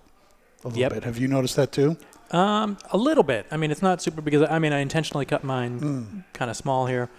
[0.64, 0.94] a little Yep.
[0.94, 1.04] bit.
[1.04, 1.98] Have you noticed that too?
[2.32, 3.46] Um, a little bit.
[3.52, 6.24] I mean, it's not super because I mean I intentionally cut mine Mm.
[6.34, 7.10] kind of small here,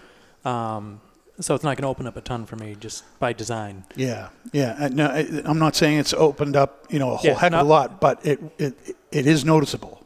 [0.44, 1.00] um,
[1.42, 3.84] so it's not going to open up a ton for me just by design.
[3.96, 4.76] Yeah, yeah.
[4.78, 7.52] Uh, no, I, I'm not saying it's opened up, you know, a whole Yeah, heck
[7.52, 9.98] of a lot, but it it it is noticeable.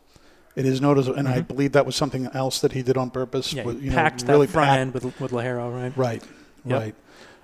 [0.57, 1.49] It is noticeable, and I Mhm.
[1.49, 3.53] believe that was something else that he did on purpose.
[3.53, 5.93] Yeah, was, you you know, packed really that front packed- end with with Ligero, right?
[5.97, 6.23] Right,
[6.65, 6.81] Yep.
[6.81, 6.95] right.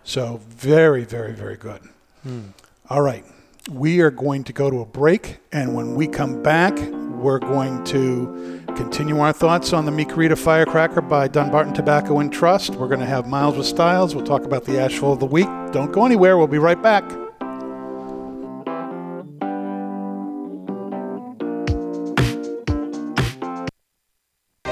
[0.05, 1.83] So very, very, very good.
[2.23, 2.41] Hmm.
[2.89, 3.25] All right,
[3.71, 6.77] we are going to go to a break, and when we come back,
[7.23, 12.33] we're going to continue our thoughts on the Mi Querida Firecracker by Dunbarton Tobacco and
[12.33, 12.75] Trust.
[12.77, 14.15] We're going to have Miles with Styles.
[14.15, 15.49] We'll talk about the Ashful of the Week.
[15.73, 16.39] Don't go anywhere.
[16.39, 17.05] We'll be right back.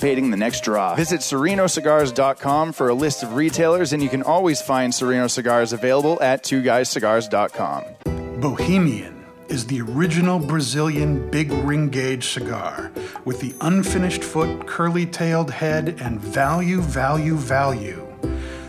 [0.00, 0.94] the next draw.
[0.94, 6.20] Visit serenocigars.com for a list of retailers, and you can always find Sereno cigars available
[6.22, 8.40] at twoguyscigars.com.
[8.40, 12.90] Bohemian is the original Brazilian big ring gauge cigar
[13.24, 18.06] with the unfinished foot, curly tailed head, and value, value, value.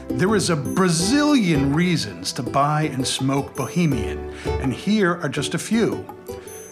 [0.10, 5.60] There is a Brazilian reasons to buy and smoke Bohemian, and here are just a
[5.60, 6.06] few.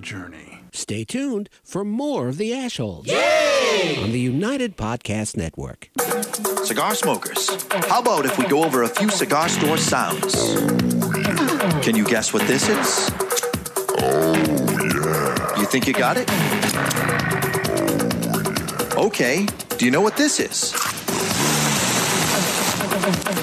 [0.00, 0.60] Take the journey.
[0.72, 3.08] Stay tuned for more of the Ashholes
[4.02, 5.90] on the United Podcast Network.
[6.64, 7.50] Cigar smokers,
[7.88, 10.54] how about if we go over a few cigar store sounds?
[11.84, 13.10] Can you guess what this is?
[13.98, 15.58] Oh, yeah.
[15.60, 16.30] You think you got it?
[18.96, 20.72] Okay, do you know what this is?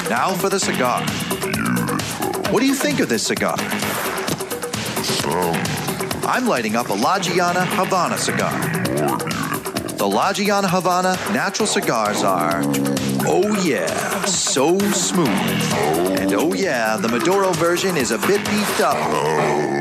[0.10, 1.06] Now for the cigar.
[1.40, 2.52] Beautiful.
[2.52, 3.58] What do you think of this cigar?
[6.28, 8.52] I'm lighting up a La Gianna Havana cigar.
[9.98, 12.62] The La Gianna Havana natural cigars are,
[13.26, 15.30] oh yeah, so smooth.
[16.20, 18.98] And oh yeah, the Maduro version is a bit beefed up.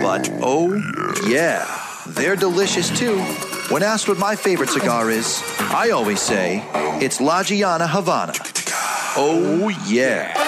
[0.01, 0.73] But oh
[1.27, 1.67] yeah,
[2.07, 3.19] they're delicious too.
[3.69, 6.63] When asked what my favorite cigar is, I always say
[7.03, 8.35] it's La Gianna Havana.
[9.17, 10.45] Oh yeah.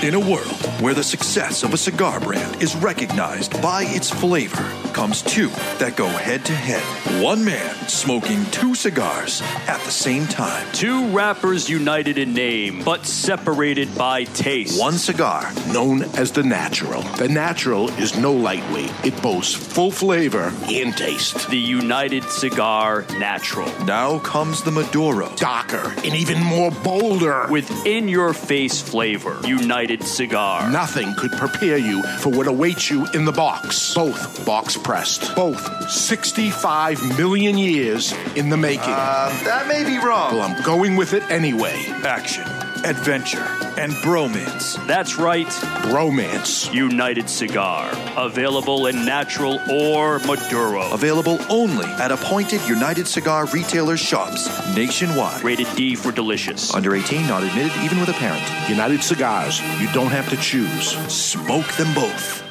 [0.00, 4.64] In a world where the success of a cigar brand is recognized by its flavor,
[4.92, 6.82] comes two that go head to head.
[7.22, 10.66] One man smoking two cigars at the same time.
[10.72, 14.78] Two rappers united in name, but separated by taste.
[14.78, 15.52] One cigar.
[15.72, 17.02] known as the natural.
[17.16, 18.92] The natural is no lightweight.
[19.04, 21.48] It boasts full flavor and taste.
[21.50, 23.68] The United Cigar Natural.
[23.84, 25.34] Now comes the Maduro.
[25.36, 27.48] Darker and even more bolder.
[27.50, 29.40] With in your face flavor.
[29.44, 30.67] United Cigar.
[30.70, 33.94] Nothing could prepare you for what awaits you in the box.
[33.94, 35.34] Both box pressed.
[35.34, 38.82] Both 65 million years in the making.
[38.86, 40.34] Uh, that may be wrong.
[40.34, 41.86] well, I'm going with it anyway.
[42.04, 42.44] Action,
[42.84, 44.84] adventure, and bromance.
[44.86, 45.46] That's right.
[45.46, 46.72] Bromance.
[46.72, 47.90] United Cigar.
[48.16, 50.90] Available in natural or Maduro.
[50.92, 55.42] Available only at appointed United Cigar retailer shops nationwide.
[55.42, 56.74] Rated D for delicious.
[56.74, 58.42] Under 18, not admitted, even with a parent.
[58.68, 59.60] United Cigars.
[59.80, 60.96] You don't have to choose.
[61.12, 62.42] Smoke them both.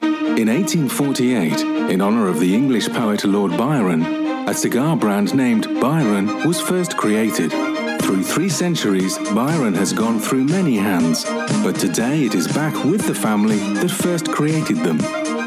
[0.00, 4.04] In 1848, in honor of the English poet Lord Byron,
[4.48, 7.67] a cigar brand named Byron was first created.
[8.00, 11.24] Through three centuries, Byron has gone through many hands,
[11.62, 14.98] but today it is back with the family that first created them.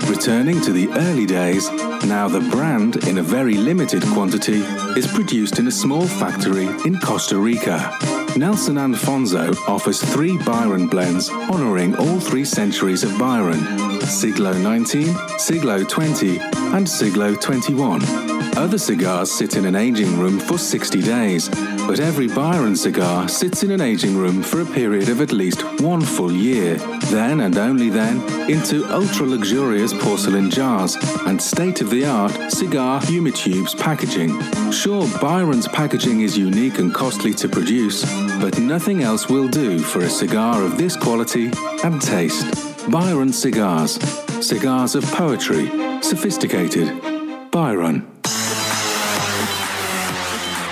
[0.10, 1.70] Returning to the early days,
[2.06, 4.62] now the brand, in a very limited quantity,
[4.98, 7.98] is produced in a small factory in Costa Rica.
[8.38, 13.60] Nelson Alfonso offers three Byron blends honoring all three centuries of Byron
[14.02, 18.31] Siglo 19, Siglo 20, and Siglo 21.
[18.58, 21.50] Other cigars sit in an aging room for 60 days,
[21.88, 25.62] but every Byron cigar sits in an aging room for a period of at least
[25.82, 26.76] one full year.
[27.10, 33.02] Then and only then, into ultra luxurious porcelain jars and state of the art cigar
[33.02, 34.40] humitubes packaging.
[34.72, 38.04] Sure, Byron's packaging is unique and costly to produce,
[38.40, 41.52] but nothing else will do for a cigar of this quality
[41.84, 42.72] and taste.
[42.90, 44.00] Byron Cigars.
[44.46, 45.70] Cigars of poetry.
[46.02, 47.11] Sophisticated.
[47.52, 48.08] Byron.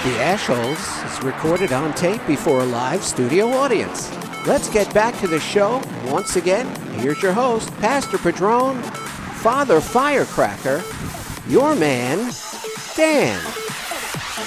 [0.02, 4.10] The Ashholes is recorded on tape before a live studio audience.
[4.48, 5.82] Let's get back to the show.
[6.06, 6.66] Once again,
[7.02, 8.82] here's your host, Pastor Padron,
[9.42, 10.82] Father Firecracker,
[11.50, 12.32] your man,
[12.96, 13.38] Dan.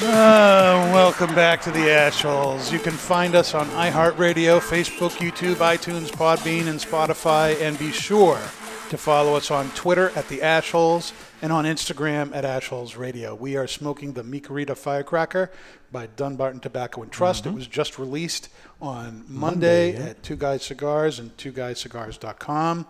[0.01, 2.73] Uh, welcome back to the Ashholes.
[2.73, 7.61] You can find us on iHeartRadio, Facebook, YouTube, iTunes, Podbean, and Spotify.
[7.61, 8.41] And be sure
[8.89, 13.35] to follow us on Twitter at the Ashholes and on Instagram at Ashholes Radio.
[13.35, 15.51] We are smoking the Mi Querida Firecracker
[15.91, 17.47] by Dunbarton Tobacco and Trust.
[17.47, 18.49] It was just released
[18.81, 20.11] on Monday, Monday, yeah.
[20.11, 22.87] at Two Guys Cigars and twoguyscigars.com,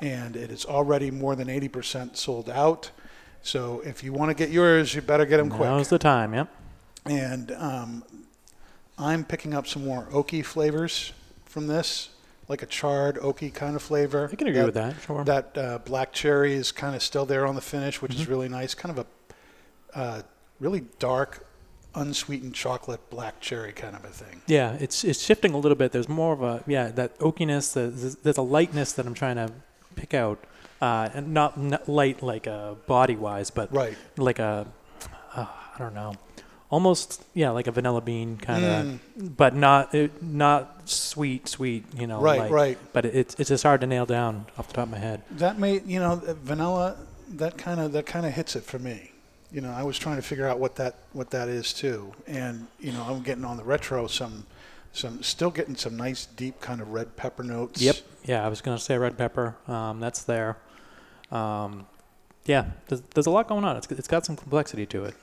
[0.00, 2.90] and it is already more than 80% sold out.
[3.40, 5.62] So if you want to get yours, you better get them quick.
[5.62, 6.34] Now's the time.
[6.34, 6.48] Yep.
[7.06, 8.04] And um,
[8.98, 11.12] I'm picking up some more oaky flavors
[11.44, 12.10] from this,
[12.48, 14.28] like a charred oaky kind of flavor.
[14.32, 15.24] I can agree with that, sure.
[15.24, 18.20] That uh, black cherry is kind of still there on the finish, which Mm-hmm.
[18.22, 18.74] is really nice.
[18.74, 19.06] Kind of
[19.94, 20.22] a uh,
[20.60, 21.46] really dark,
[21.94, 24.40] unsweetened chocolate black cherry kind of a thing.
[24.46, 25.92] Yeah, it's it's shifting a little bit.
[25.92, 27.74] There's more of a yeah that oakiness.
[27.74, 29.50] There's, there's a lightness that I'm trying to
[29.94, 30.42] pick out,
[30.80, 33.96] uh, and not, not light like a body wise, but Right.
[34.16, 34.66] like a
[35.34, 36.14] uh, I don't know,
[36.72, 41.84] almost yeah like a vanilla bean kind of, but not it, not sweet sweet.
[41.96, 42.20] You know.
[42.20, 42.78] Right, right.
[42.92, 45.22] But it's it's just hard to nail down off the top of my head.
[45.32, 46.96] That made you know vanilla.
[47.34, 49.12] That kind of that kind of hits it for me.
[49.52, 52.66] You know, I was trying to figure out what that what that is too, and
[52.80, 54.46] you know, I'm getting on the retro some
[54.92, 57.80] some still getting some nice deep kind of red pepper notes.
[57.80, 57.96] Yep.
[58.24, 59.56] Yeah, I was gonna say red pepper.
[59.68, 60.56] Um, that's there.
[61.30, 61.86] Um,
[62.44, 63.76] yeah, there's, there's a lot going on.
[63.76, 65.14] It's it's got some complexity to it.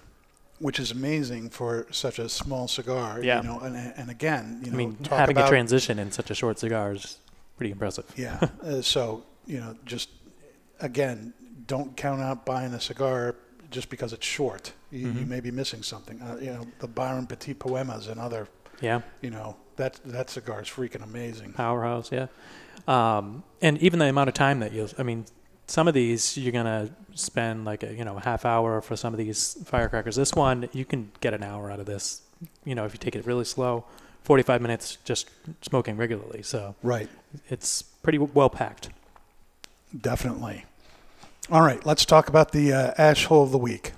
[0.60, 3.22] Which is amazing for such a small cigar.
[3.24, 3.42] Yeah.
[3.42, 6.30] You know, and and again, you know, I mean, having about, a transition in such
[6.32, 7.20] a short cigar is
[7.58, 8.06] pretty impressive.
[8.16, 8.40] Yeah.
[8.64, 10.10] uh, so you know, just
[10.80, 11.34] again,
[11.68, 13.36] don't count out buying a cigar
[13.72, 14.74] just because it's short.
[14.92, 15.30] You, you Mm-hmm.
[15.30, 16.22] may be missing something.
[16.22, 18.48] Uh, you know, the Byron Petit Poemas and other.
[18.82, 19.02] Yeah.
[19.22, 21.54] You know, that that cigar is freaking amazing.
[21.54, 22.28] Powerhouse, yeah.
[22.88, 25.26] Um, and even the amount of time that you'll, I mean,
[25.70, 29.14] some of these you're gonna spend like a you know a half hour for some
[29.14, 30.16] of these firecrackers.
[30.16, 32.22] This one you can get an hour out of this.
[32.66, 33.84] You know, if you take it really slow,
[34.24, 35.30] 45 minutes just
[35.62, 36.42] smoking regularly.
[36.42, 37.10] So Right.
[37.50, 38.90] it's pretty well packed.
[40.00, 40.66] Definitely.
[41.52, 43.94] All right, let's talk about the uh, ash hole of the week.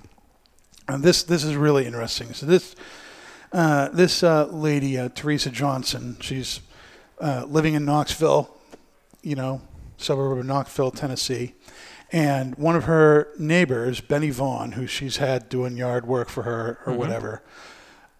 [0.88, 2.32] And this this is really interesting.
[2.34, 2.74] So this
[3.52, 6.60] uh, this uh, lady uh, Teresa Johnson, she's
[7.20, 8.50] uh, living in Knoxville,
[9.22, 9.60] you know,
[10.02, 11.54] suburb of Knoxville, Tennessee,
[12.10, 16.78] and one of her neighbors, Benny Vaughn, who she's had doing yard work for her
[16.84, 16.98] or mm-hmm.
[16.98, 17.42] whatever,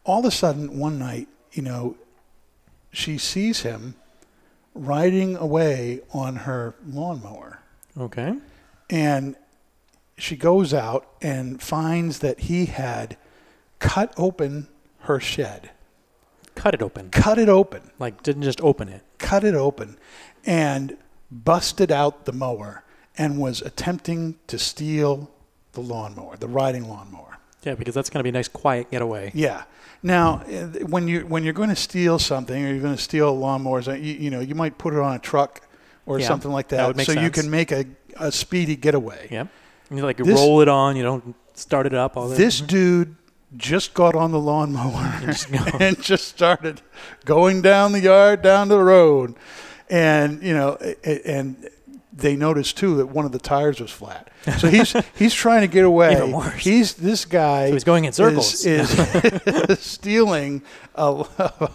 [0.05, 1.97] all of a sudden one night, you know,
[2.91, 3.95] she sees him
[4.75, 7.61] riding away on her lawnmower
[7.99, 8.35] Okay.
[8.89, 9.37] and
[10.17, 13.17] she goes out and finds that he had
[13.79, 14.69] cut open
[15.01, 15.71] her shed,
[16.55, 17.11] Cut it open.
[17.11, 19.03] cut it open, Like didn't just open it.
[19.19, 19.99] cut it open,
[20.47, 20.97] and
[21.33, 22.85] busted out the mower
[23.17, 25.31] and was attempting to steal
[25.73, 27.39] the lawnmower, the riding lawnmower.
[27.63, 29.33] Yeah, because that's gonna be a nice quiet getaway.
[29.35, 29.65] Yeah.
[30.03, 30.39] Now,
[30.87, 34.15] when you when you're going to steal something, or you're going to steal lawnmowers, you,
[34.15, 35.61] you know, you might put it on a truck
[36.07, 37.85] or Yeah, something like that that, so you can make a,
[38.17, 39.29] a speedy getaway.
[39.31, 39.47] Yeah.
[39.89, 40.97] And you like This- roll it on.
[40.97, 42.17] You don't start it up.
[42.17, 42.37] All that.
[42.37, 42.67] This mm-hmm.
[42.67, 43.17] dude
[43.57, 45.21] just got on the lawnmower
[45.81, 46.83] and just started
[47.25, 49.37] going down the yard, down to the road,
[49.91, 51.69] and you know, and
[52.15, 54.31] they noticed too that one of the tires was flat.
[54.59, 56.13] So he's he's trying to get away.
[56.13, 56.63] Even worse.
[56.63, 57.69] He's this guy.
[57.69, 58.65] So he's going in circles.
[58.67, 58.91] Is,
[59.81, 60.63] stealing
[60.95, 61.25] a,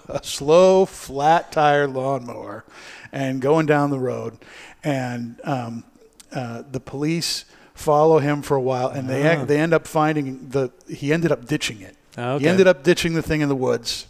[0.10, 2.66] a slow flat tire lawnmower
[3.12, 4.38] and going down the road,
[4.84, 5.84] and um,
[6.34, 9.46] uh, the police follow him for a while, and they Ah.
[9.46, 11.96] they end up finding the he ended up ditching it.
[12.18, 12.44] Okay.
[12.44, 14.08] He ended up ditching the thing in the woods,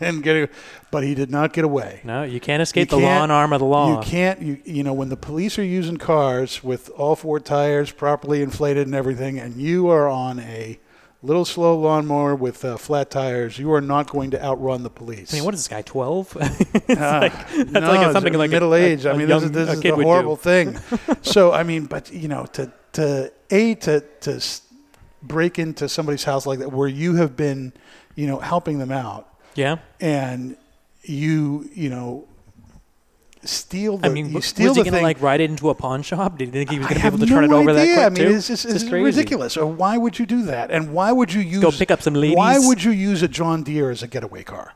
[0.00, 0.48] and getting,
[0.90, 2.00] but he did not get away.
[2.04, 4.00] No, you can't escape You the law can't- and arm of the law.
[4.00, 4.40] You can't.
[4.42, 8.86] You you know when the police are using cars with all four tires properly inflated
[8.86, 10.78] and everything, and you are on a
[11.22, 15.34] little slow lawnmower with uh, flat tires, you are not going to outrun the police.
[15.34, 15.82] I mean, what is this guy?
[15.82, 16.36] Twelve?
[16.90, 19.04] Uh, that's no, like something like a- middle age.
[19.04, 20.08] a- I a mean, young- this is, a this is kid the would do.
[20.08, 20.76] horrible thing.
[21.22, 24.42] so I mean, but you know, to to a to to
[25.22, 27.72] break into somebody's house like that, where you have been,
[28.16, 29.76] you know, helping them out, yeah.
[30.00, 30.56] and
[31.02, 32.26] you you know
[33.44, 36.38] steal the I mean, you was he gonna like ride it into a pawn shop?
[36.38, 37.74] Did you think he was gonna be able to no turn it over idea.
[37.74, 38.36] that quick I mean, too?
[38.36, 39.56] it's just It's it's ridiculous.
[39.56, 40.70] Or why would you do that?
[40.70, 42.36] And why would you use Go pick up some ladies?
[42.36, 44.74] Why would you use a John Deere as a getaway car?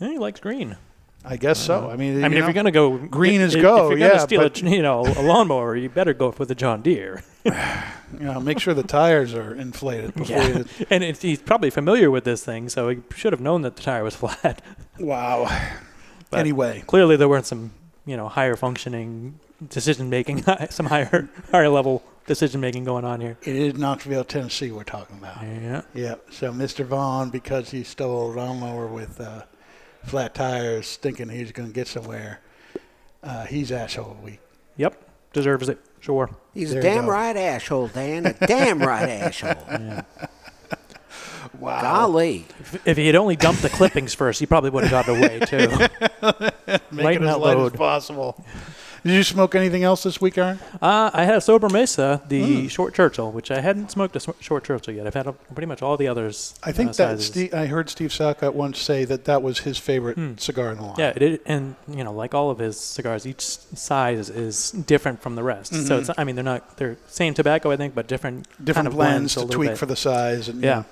[0.00, 0.76] Eh, he likes green.
[1.24, 1.88] I guess so.
[1.88, 4.18] I mean, I mean, if you're gonna go green if, if, go, If you're yeah,
[4.18, 7.22] steal but- a, you know a lawnmower, you better go with a John Deere.
[7.44, 7.52] you
[8.20, 10.64] know, make sure the tires are inflated before yeah, you.
[10.90, 13.82] and it's, he's probably familiar with this thing, so he should have known that the
[13.82, 14.62] tire was flat.
[14.98, 15.44] Wow.
[16.30, 17.72] But anyway, clearly there weren't some
[18.04, 23.36] you know higher functioning decision making, some higher higher level decision making going on here.
[23.42, 24.70] it is Knoxville, Tennessee.
[24.70, 25.42] We're talking about.
[25.42, 25.82] Yeah.
[25.94, 26.14] Yeah.
[26.30, 26.84] So Mr.
[26.84, 29.42] Vaughn, because he stole a lawnmower with uh,
[30.04, 32.40] flat tires, thinking he's going to get somewhere,
[33.22, 34.40] uh, he's asshole week.
[34.76, 34.94] Yep.
[35.32, 35.78] deserves it.
[36.00, 36.30] Sure.
[36.54, 38.26] He's There a damn right asshole, Dan.
[38.26, 40.02] A damn right asshole.
[41.58, 41.80] Wow.
[41.82, 42.46] Golly.
[42.86, 45.68] If he had only dumped the clippings first, he probably would have gotten away too.
[46.90, 47.74] Make Lighten it as that light load.
[47.74, 48.44] as possible.
[49.04, 50.60] Did you smoke anything else this week, Aaron?
[50.80, 54.94] Uh, I had a Sobremesa, the short Churchill, which I hadn't smoked a short Churchill
[54.94, 55.08] yet.
[55.08, 56.54] I've had a, pretty much all the others.
[56.62, 57.20] I think uh, that.
[57.20, 60.84] Steve, I heard Steve Saka once say that that was his favorite cigar in the
[60.84, 60.94] line.
[60.98, 65.34] Yeah, it, and you know, like all of his cigars, each size is different from
[65.34, 65.74] the rest.
[65.86, 68.64] So it's, I mean, they're not they're same tobacco, I think, but different Mm-hmm.
[68.64, 69.78] different kind of blends blends to tweak bit.
[69.78, 70.48] for the size.
[70.48, 70.84] And, Yeah.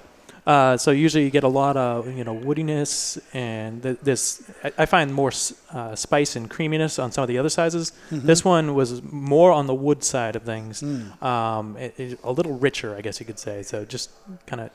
[0.53, 2.93] Uh, so usually you get a lot of you know woodiness
[3.35, 4.23] and th- this.
[4.67, 7.87] I, I find more s- uh, spice and creaminess on some of the other sizes.
[8.11, 8.27] Mm-hmm.
[8.31, 11.23] This one was more on the wood side of things, Mm.
[11.33, 13.57] um, it, it- a little richer, I guess you could say.
[13.71, 14.07] So just
[14.51, 14.71] kind of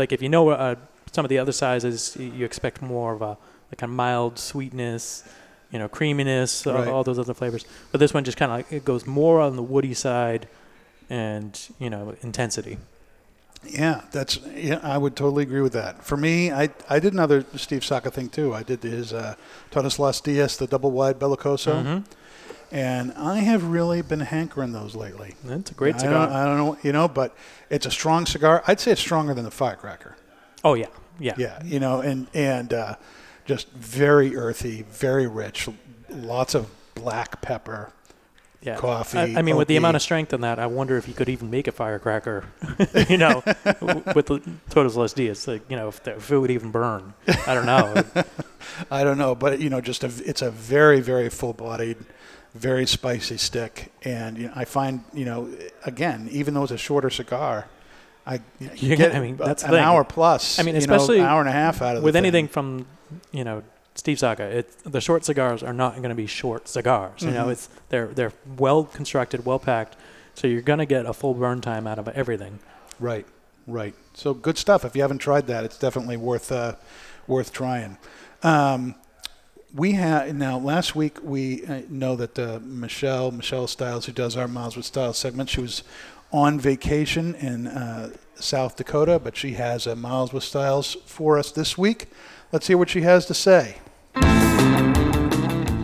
[0.00, 0.74] like if you know uh,
[1.12, 3.32] some of the other sizes, you expect more of a
[3.70, 5.04] like kind of mild sweetness,
[5.72, 6.88] you know, creaminess, Right.
[6.92, 7.64] all those other flavors.
[7.92, 10.42] But this one just kind of like, it goes more on the woody side,
[11.08, 12.76] and you know, intensity.
[13.64, 14.80] Yeah, that's yeah.
[14.82, 16.02] I would totally agree with that.
[16.04, 18.54] For me, I I did another Steve Saka thing too.
[18.54, 19.34] I did his uh,
[19.70, 22.04] Todos Los Dias, the double wide Bellicoso, Mhm.
[22.70, 25.34] and I have really been hankering those lately.
[25.44, 26.26] That's a great I cigar.
[26.28, 27.34] don't, I don't know, you know, but
[27.68, 28.62] it's a strong cigar.
[28.66, 30.16] I'd say it's stronger than the Firecracker.
[30.64, 30.86] Oh yeah,
[31.18, 32.94] yeah, Yeah, you know, and and uh,
[33.44, 35.68] just very earthy, very rich,
[36.08, 37.92] lots of black pepper.
[38.62, 38.76] Yeah.
[38.76, 41.14] coffee, I, I mean, with the amount of strength in that, I wonder if you
[41.14, 42.44] could even make a firecracker.
[43.08, 43.42] you know,
[44.14, 47.14] with the Todos Los Dias, like you know, if, the, if it would even burn.
[47.46, 48.02] I don't know.
[48.90, 51.96] I don't know, but you know, just a, it's a very, very full-bodied,
[52.54, 55.50] very spicy stick, and you know, I find you know,
[55.84, 57.66] again, even though it's a shorter cigar,
[58.26, 59.78] I you You're get gonna- I mean, that's an thing.
[59.78, 60.58] hour plus.
[60.58, 62.86] I mean, you know, especially hour and a half out of with anything from,
[63.32, 63.62] you know,
[63.98, 64.64] Steve Saka.
[64.84, 67.20] The short cigars are not going to be short cigars.
[67.22, 67.52] You know, Mhm.
[67.52, 69.96] it's they're they're well constructed, well packed,
[70.34, 72.60] so you're going to get a full burn time out of everything.
[73.00, 73.26] Right,
[73.66, 73.94] right.
[74.14, 74.84] So good stuff.
[74.84, 76.74] If you haven't tried that, it's definitely worth uh,
[77.26, 77.98] worth trying.
[78.44, 78.94] Um,
[79.74, 84.36] we had now last week we uh, know that uh, Michelle Michelle Styles, who does
[84.36, 85.82] our Miles with Styles segment, she was
[86.32, 91.50] on vacation in uh, South Dakota, but she has a Miles with Styles for us
[91.50, 92.06] this week.
[92.52, 93.78] Let's hear what she has to say.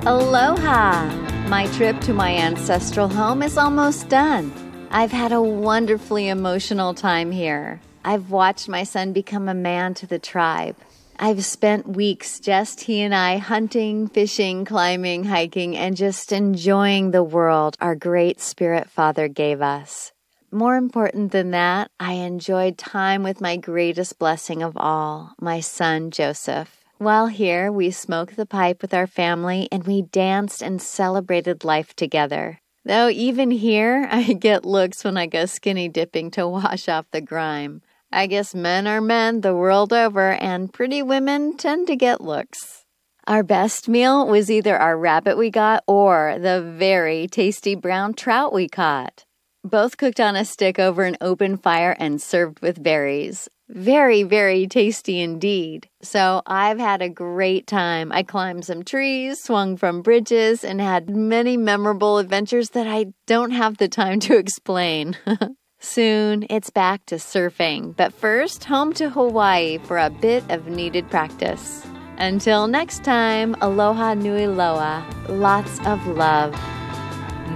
[0.07, 1.09] Aloha!
[1.49, 4.53] My trip to my ancestral home is almost done.
[4.91, 7.81] I've had a wonderfully emotional time here.
[8.05, 10.77] I've watched my son become a man to the tribe.
[11.19, 17.25] I've spent weeks just he and I hunting, fishing, climbing, hiking, and just enjoying the
[17.25, 20.13] world our great spirit father gave us.
[20.51, 26.11] More important than that, I enjoyed time with my greatest blessing of all, my son
[26.11, 26.84] Joseph.
[26.99, 31.95] While here, we smoked the pipe with our family and we danced and celebrated life
[31.95, 32.61] together.
[32.85, 37.21] Though even here, I get looks when I go skinny dipping to wash off the
[37.21, 37.83] grime.
[38.13, 42.85] I guess men are men the world over, and pretty women tend to get looks.
[43.27, 48.53] Our best meal was either our rabbit we got or the very tasty brown trout
[48.53, 49.25] we caught.
[49.65, 53.49] Both cooked on a stick over an open fire and served with berries.
[53.71, 55.89] Very, very tasty indeed.
[56.03, 58.13] So I've had a great time.
[58.13, 63.53] I climbed some trees, swung from bridges, and had many memorable adventures that I don't
[63.53, 65.17] have the time to explain.
[65.81, 71.11] Soon it's back to surfing, but first home to Hawaii for a bit of needed
[71.11, 71.87] practice.
[72.19, 75.05] Until next time, aloha nui loa.
[75.31, 76.55] Lots of love.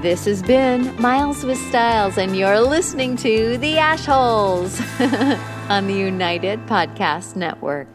[0.03, 4.79] This has been Miles with Styles, and you're listening to The Ashholes
[5.69, 7.89] on the United Podcast Network.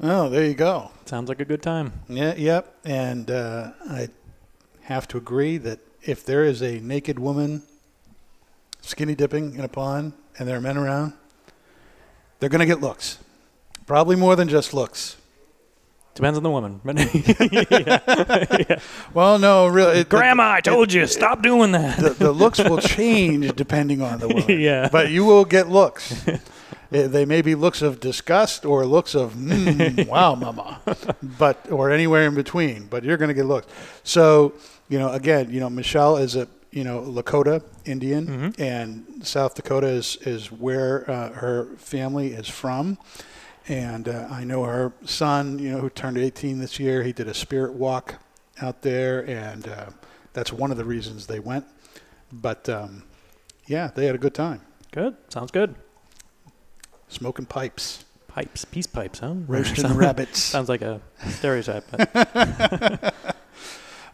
[0.00, 0.92] Oh, there you go.
[1.04, 1.92] Sounds like a good time.
[2.08, 2.76] Yeah, yep.
[2.84, 4.10] And uh, I
[4.82, 7.62] have to agree that if there is a naked woman
[8.80, 11.14] skinny dipping in a pond and there are men around,
[12.38, 13.18] they're going to get looks.
[13.86, 15.16] Probably more than just looks.
[16.16, 16.80] Depends on the woman.
[19.14, 20.00] Well, no, really.
[20.00, 21.98] it- Grandma, I told you, stop doing that.
[21.98, 24.60] The, the looks will change depending on the woman.
[24.60, 24.88] Yeah.
[24.90, 26.24] But you will get looks.
[26.90, 30.80] They may be looks of disgust or looks of mm, wow, mama,
[31.38, 32.86] but or anywhere in between.
[32.86, 33.66] But you're going to get looks.
[34.04, 34.52] So
[34.88, 38.62] you know, again, you know, Michelle is a you know Lakota Indian, Mm-hmm.
[38.62, 42.98] and South Dakota is is where uh, her family is from.
[43.68, 47.02] And uh, I know her son, you know, who turned 18 this year.
[47.02, 48.14] He did a spirit walk
[48.62, 49.86] out there, and uh,
[50.32, 51.64] that's one of the reasons they went.
[52.32, 53.02] But um,
[53.66, 54.60] yeah, they had a good time
[54.92, 55.16] Good.
[55.28, 55.74] Sounds good.
[57.08, 58.04] smoking pipes.
[58.28, 59.34] Pipes, peace pipes, huh?
[59.46, 60.38] Roasting rabbits.
[60.42, 61.84] Sounds like a stereotype.
[61.90, 63.14] But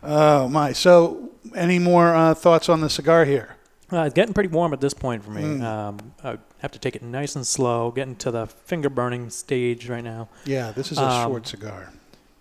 [0.04, 0.72] Oh my!
[0.72, 3.56] So any more uh, thoughts on the cigar here?
[3.92, 5.42] Uh, it's getting pretty warm at this point for me.
[5.42, 5.62] Mm.
[5.62, 9.88] Um, I have to take it nice and slow, getting to the finger burning stage
[9.88, 10.28] right now.
[10.46, 11.92] Yeah, this is a Um, short cigar.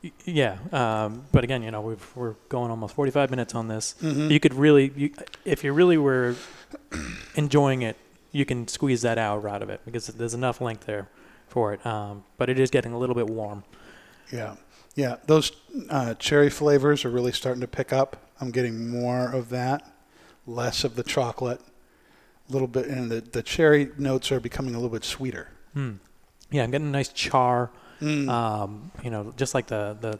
[0.04, 3.95] y- Yeah, um, but again, you know, we've, we're going almost 45 minutes on this.
[4.02, 4.32] Mhm.
[4.32, 5.12] You could really, you,
[5.43, 6.36] if you really were
[7.36, 7.97] enjoying it,
[8.32, 11.10] you can squeeze that hour out of it because there's enough length there
[11.49, 11.86] for it.
[11.86, 13.64] Um, but it is getting a little bit warm.
[14.32, 14.56] Yeah,
[14.95, 15.18] yeah.
[15.28, 15.52] Those
[15.89, 18.16] uh, cherry flavors are really starting to pick up.
[18.39, 19.84] I'm getting more of that,
[20.46, 21.62] less of the chocolate,
[22.50, 25.48] a little bit, and the, the cherry notes are becoming a little bit sweeter.
[25.74, 25.94] Hmm.
[26.50, 27.72] Yeah, I'm getting a nice char.
[28.02, 28.28] Mm.
[28.30, 30.20] Um, you know, just like the the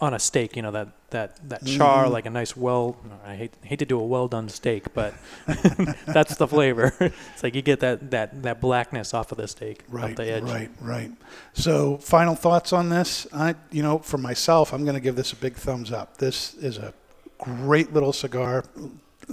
[0.00, 2.10] on a steak, you know that that that char, Mhm.
[2.12, 2.96] like a nice well.
[3.26, 5.14] I hate hate to do a well done steak, but
[6.06, 6.94] that's the flavor.
[7.00, 10.42] it's like you get that that that blackness off of the steak, Right, the edge.
[10.44, 11.10] right, right.
[11.54, 13.26] So, final thoughts on this?
[13.32, 16.18] I, you know, for myself, I'm going to give this a big thumbs up.
[16.18, 16.92] This is a
[17.38, 18.62] great little cigar,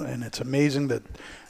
[0.01, 1.03] and it's amazing that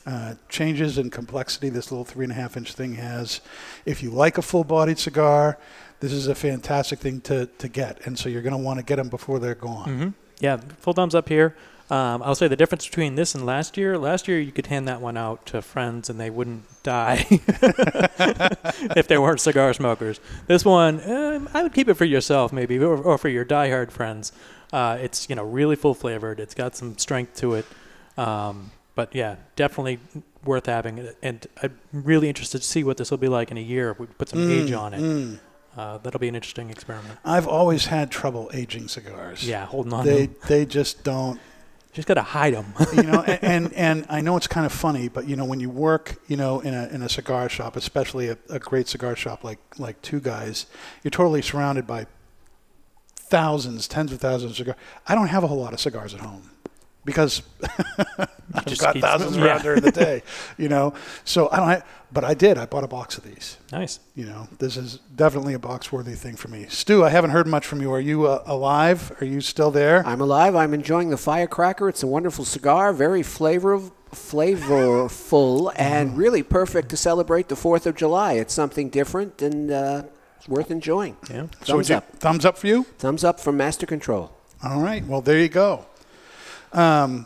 [0.05, 3.41] uh, changes in complexity this little three and a half inch thing has.
[3.85, 5.57] If you like a full-bodied cigar,
[5.99, 8.85] this is a fantastic thing to to get, and so you're going to want to
[8.85, 9.89] get them before they're gone.
[9.89, 11.55] hmm Yeah, full thumbs up here.
[11.89, 13.97] Um, I'll say the difference between this and last year.
[13.97, 17.25] Last year, you could hand that one out to friends and they wouldn't die
[18.95, 20.19] if they weren't cigar smokers.
[20.47, 23.91] This one, um, I would keep it for yourself, maybe, or, or for your diehard
[23.91, 24.33] friends.
[24.73, 26.39] Uh, it's you know really full flavored.
[26.41, 27.65] It's got some strength to it.
[28.17, 29.99] Um, but yeah, definitely
[30.43, 31.07] worth having.
[31.21, 33.99] And I'm really interested to see what this will be like in a year if
[33.99, 34.99] we put some age Mm, on it.
[35.01, 35.39] mm.
[35.77, 37.19] Uh, that'll be an interesting experiment.
[37.23, 39.47] I've always had trouble aging cigars.
[39.47, 41.39] Yeah, holding on to They they just don't.
[41.93, 42.73] Just gotta hide them.
[42.95, 45.59] you know, and, and and I know it's kind of funny, but you know, when
[45.59, 49.15] you work, you know, in a in a cigar shop, especially a, a great cigar
[49.15, 50.65] shop like like Two Guys,
[51.03, 52.07] you're totally surrounded by
[53.15, 54.77] thousands, tens of thousands of cigars.
[55.07, 56.49] I don't have a whole lot of cigars at home
[57.07, 57.41] because
[58.53, 59.45] I've just got keep- thousands yeah.
[59.45, 60.21] around during the day,
[60.59, 60.93] you know.
[61.25, 61.69] So I don't.
[61.69, 62.57] Have, but I did.
[62.57, 63.57] I bought a box of these.
[63.71, 63.99] Nice.
[64.15, 66.65] You know, this is definitely a box-worthy thing for me.
[66.69, 67.91] Stu, I haven't heard much from you.
[67.91, 69.11] Are you uh, alive?
[69.19, 70.05] Are you still there?
[70.05, 70.55] I'm alive.
[70.55, 71.89] I'm enjoying the firecracker.
[71.89, 73.81] It's a wonderful cigar, very flavor
[74.13, 78.33] flavorful, and really perfect to celebrate the Fourth of July.
[78.33, 80.03] It's something different and uh,
[80.37, 81.17] it's worth enjoying.
[81.29, 81.47] Yeah.
[81.63, 82.09] So Thumbs would you- up.
[82.19, 82.83] Thumbs up for you.
[82.99, 84.31] Thumbs up from Master Control.
[84.63, 85.05] All right.
[85.05, 85.85] Well, there you go.
[86.77, 87.25] Um,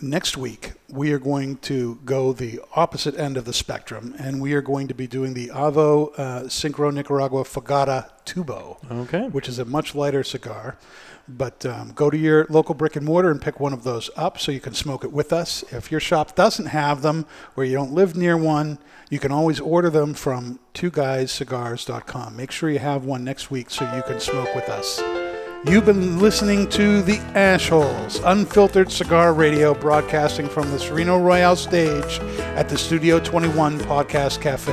[0.00, 4.54] next week, we are going to go the opposite end of the spectrum, and we
[4.54, 9.28] are going to be doing the Avo uh, Syncro Nicaragua Fogata Tubo, Okay.
[9.28, 10.78] which is a much lighter cigar.
[11.28, 14.38] But um, go to your local brick and mortar and pick one of those up
[14.38, 15.62] so you can smoke it with us.
[15.72, 17.26] If your shop doesn't have them
[17.56, 18.78] or you don't live near one,
[19.10, 22.36] you can always order them from twoguyscigars.com.
[22.36, 25.02] Make sure you have one next week so you can smoke with us.
[25.64, 32.20] You've been listening to The Ashholes, unfiltered cigar radio broadcasting from the Sereno Royale stage
[32.56, 34.72] at the Studio 21 Podcast Cafe.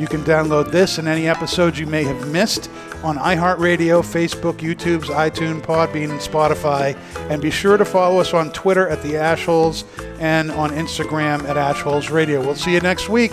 [0.00, 2.68] You can download this and any episodes you may have missed
[3.04, 6.96] on iHeartRadio, Facebook, YouTube's iTunes, Podbean, and Spotify.
[7.30, 9.84] And be sure to follow us on Twitter at The Ashholes
[10.20, 12.40] and on Instagram at Ashholes Radio.
[12.40, 13.32] We'll see you next week.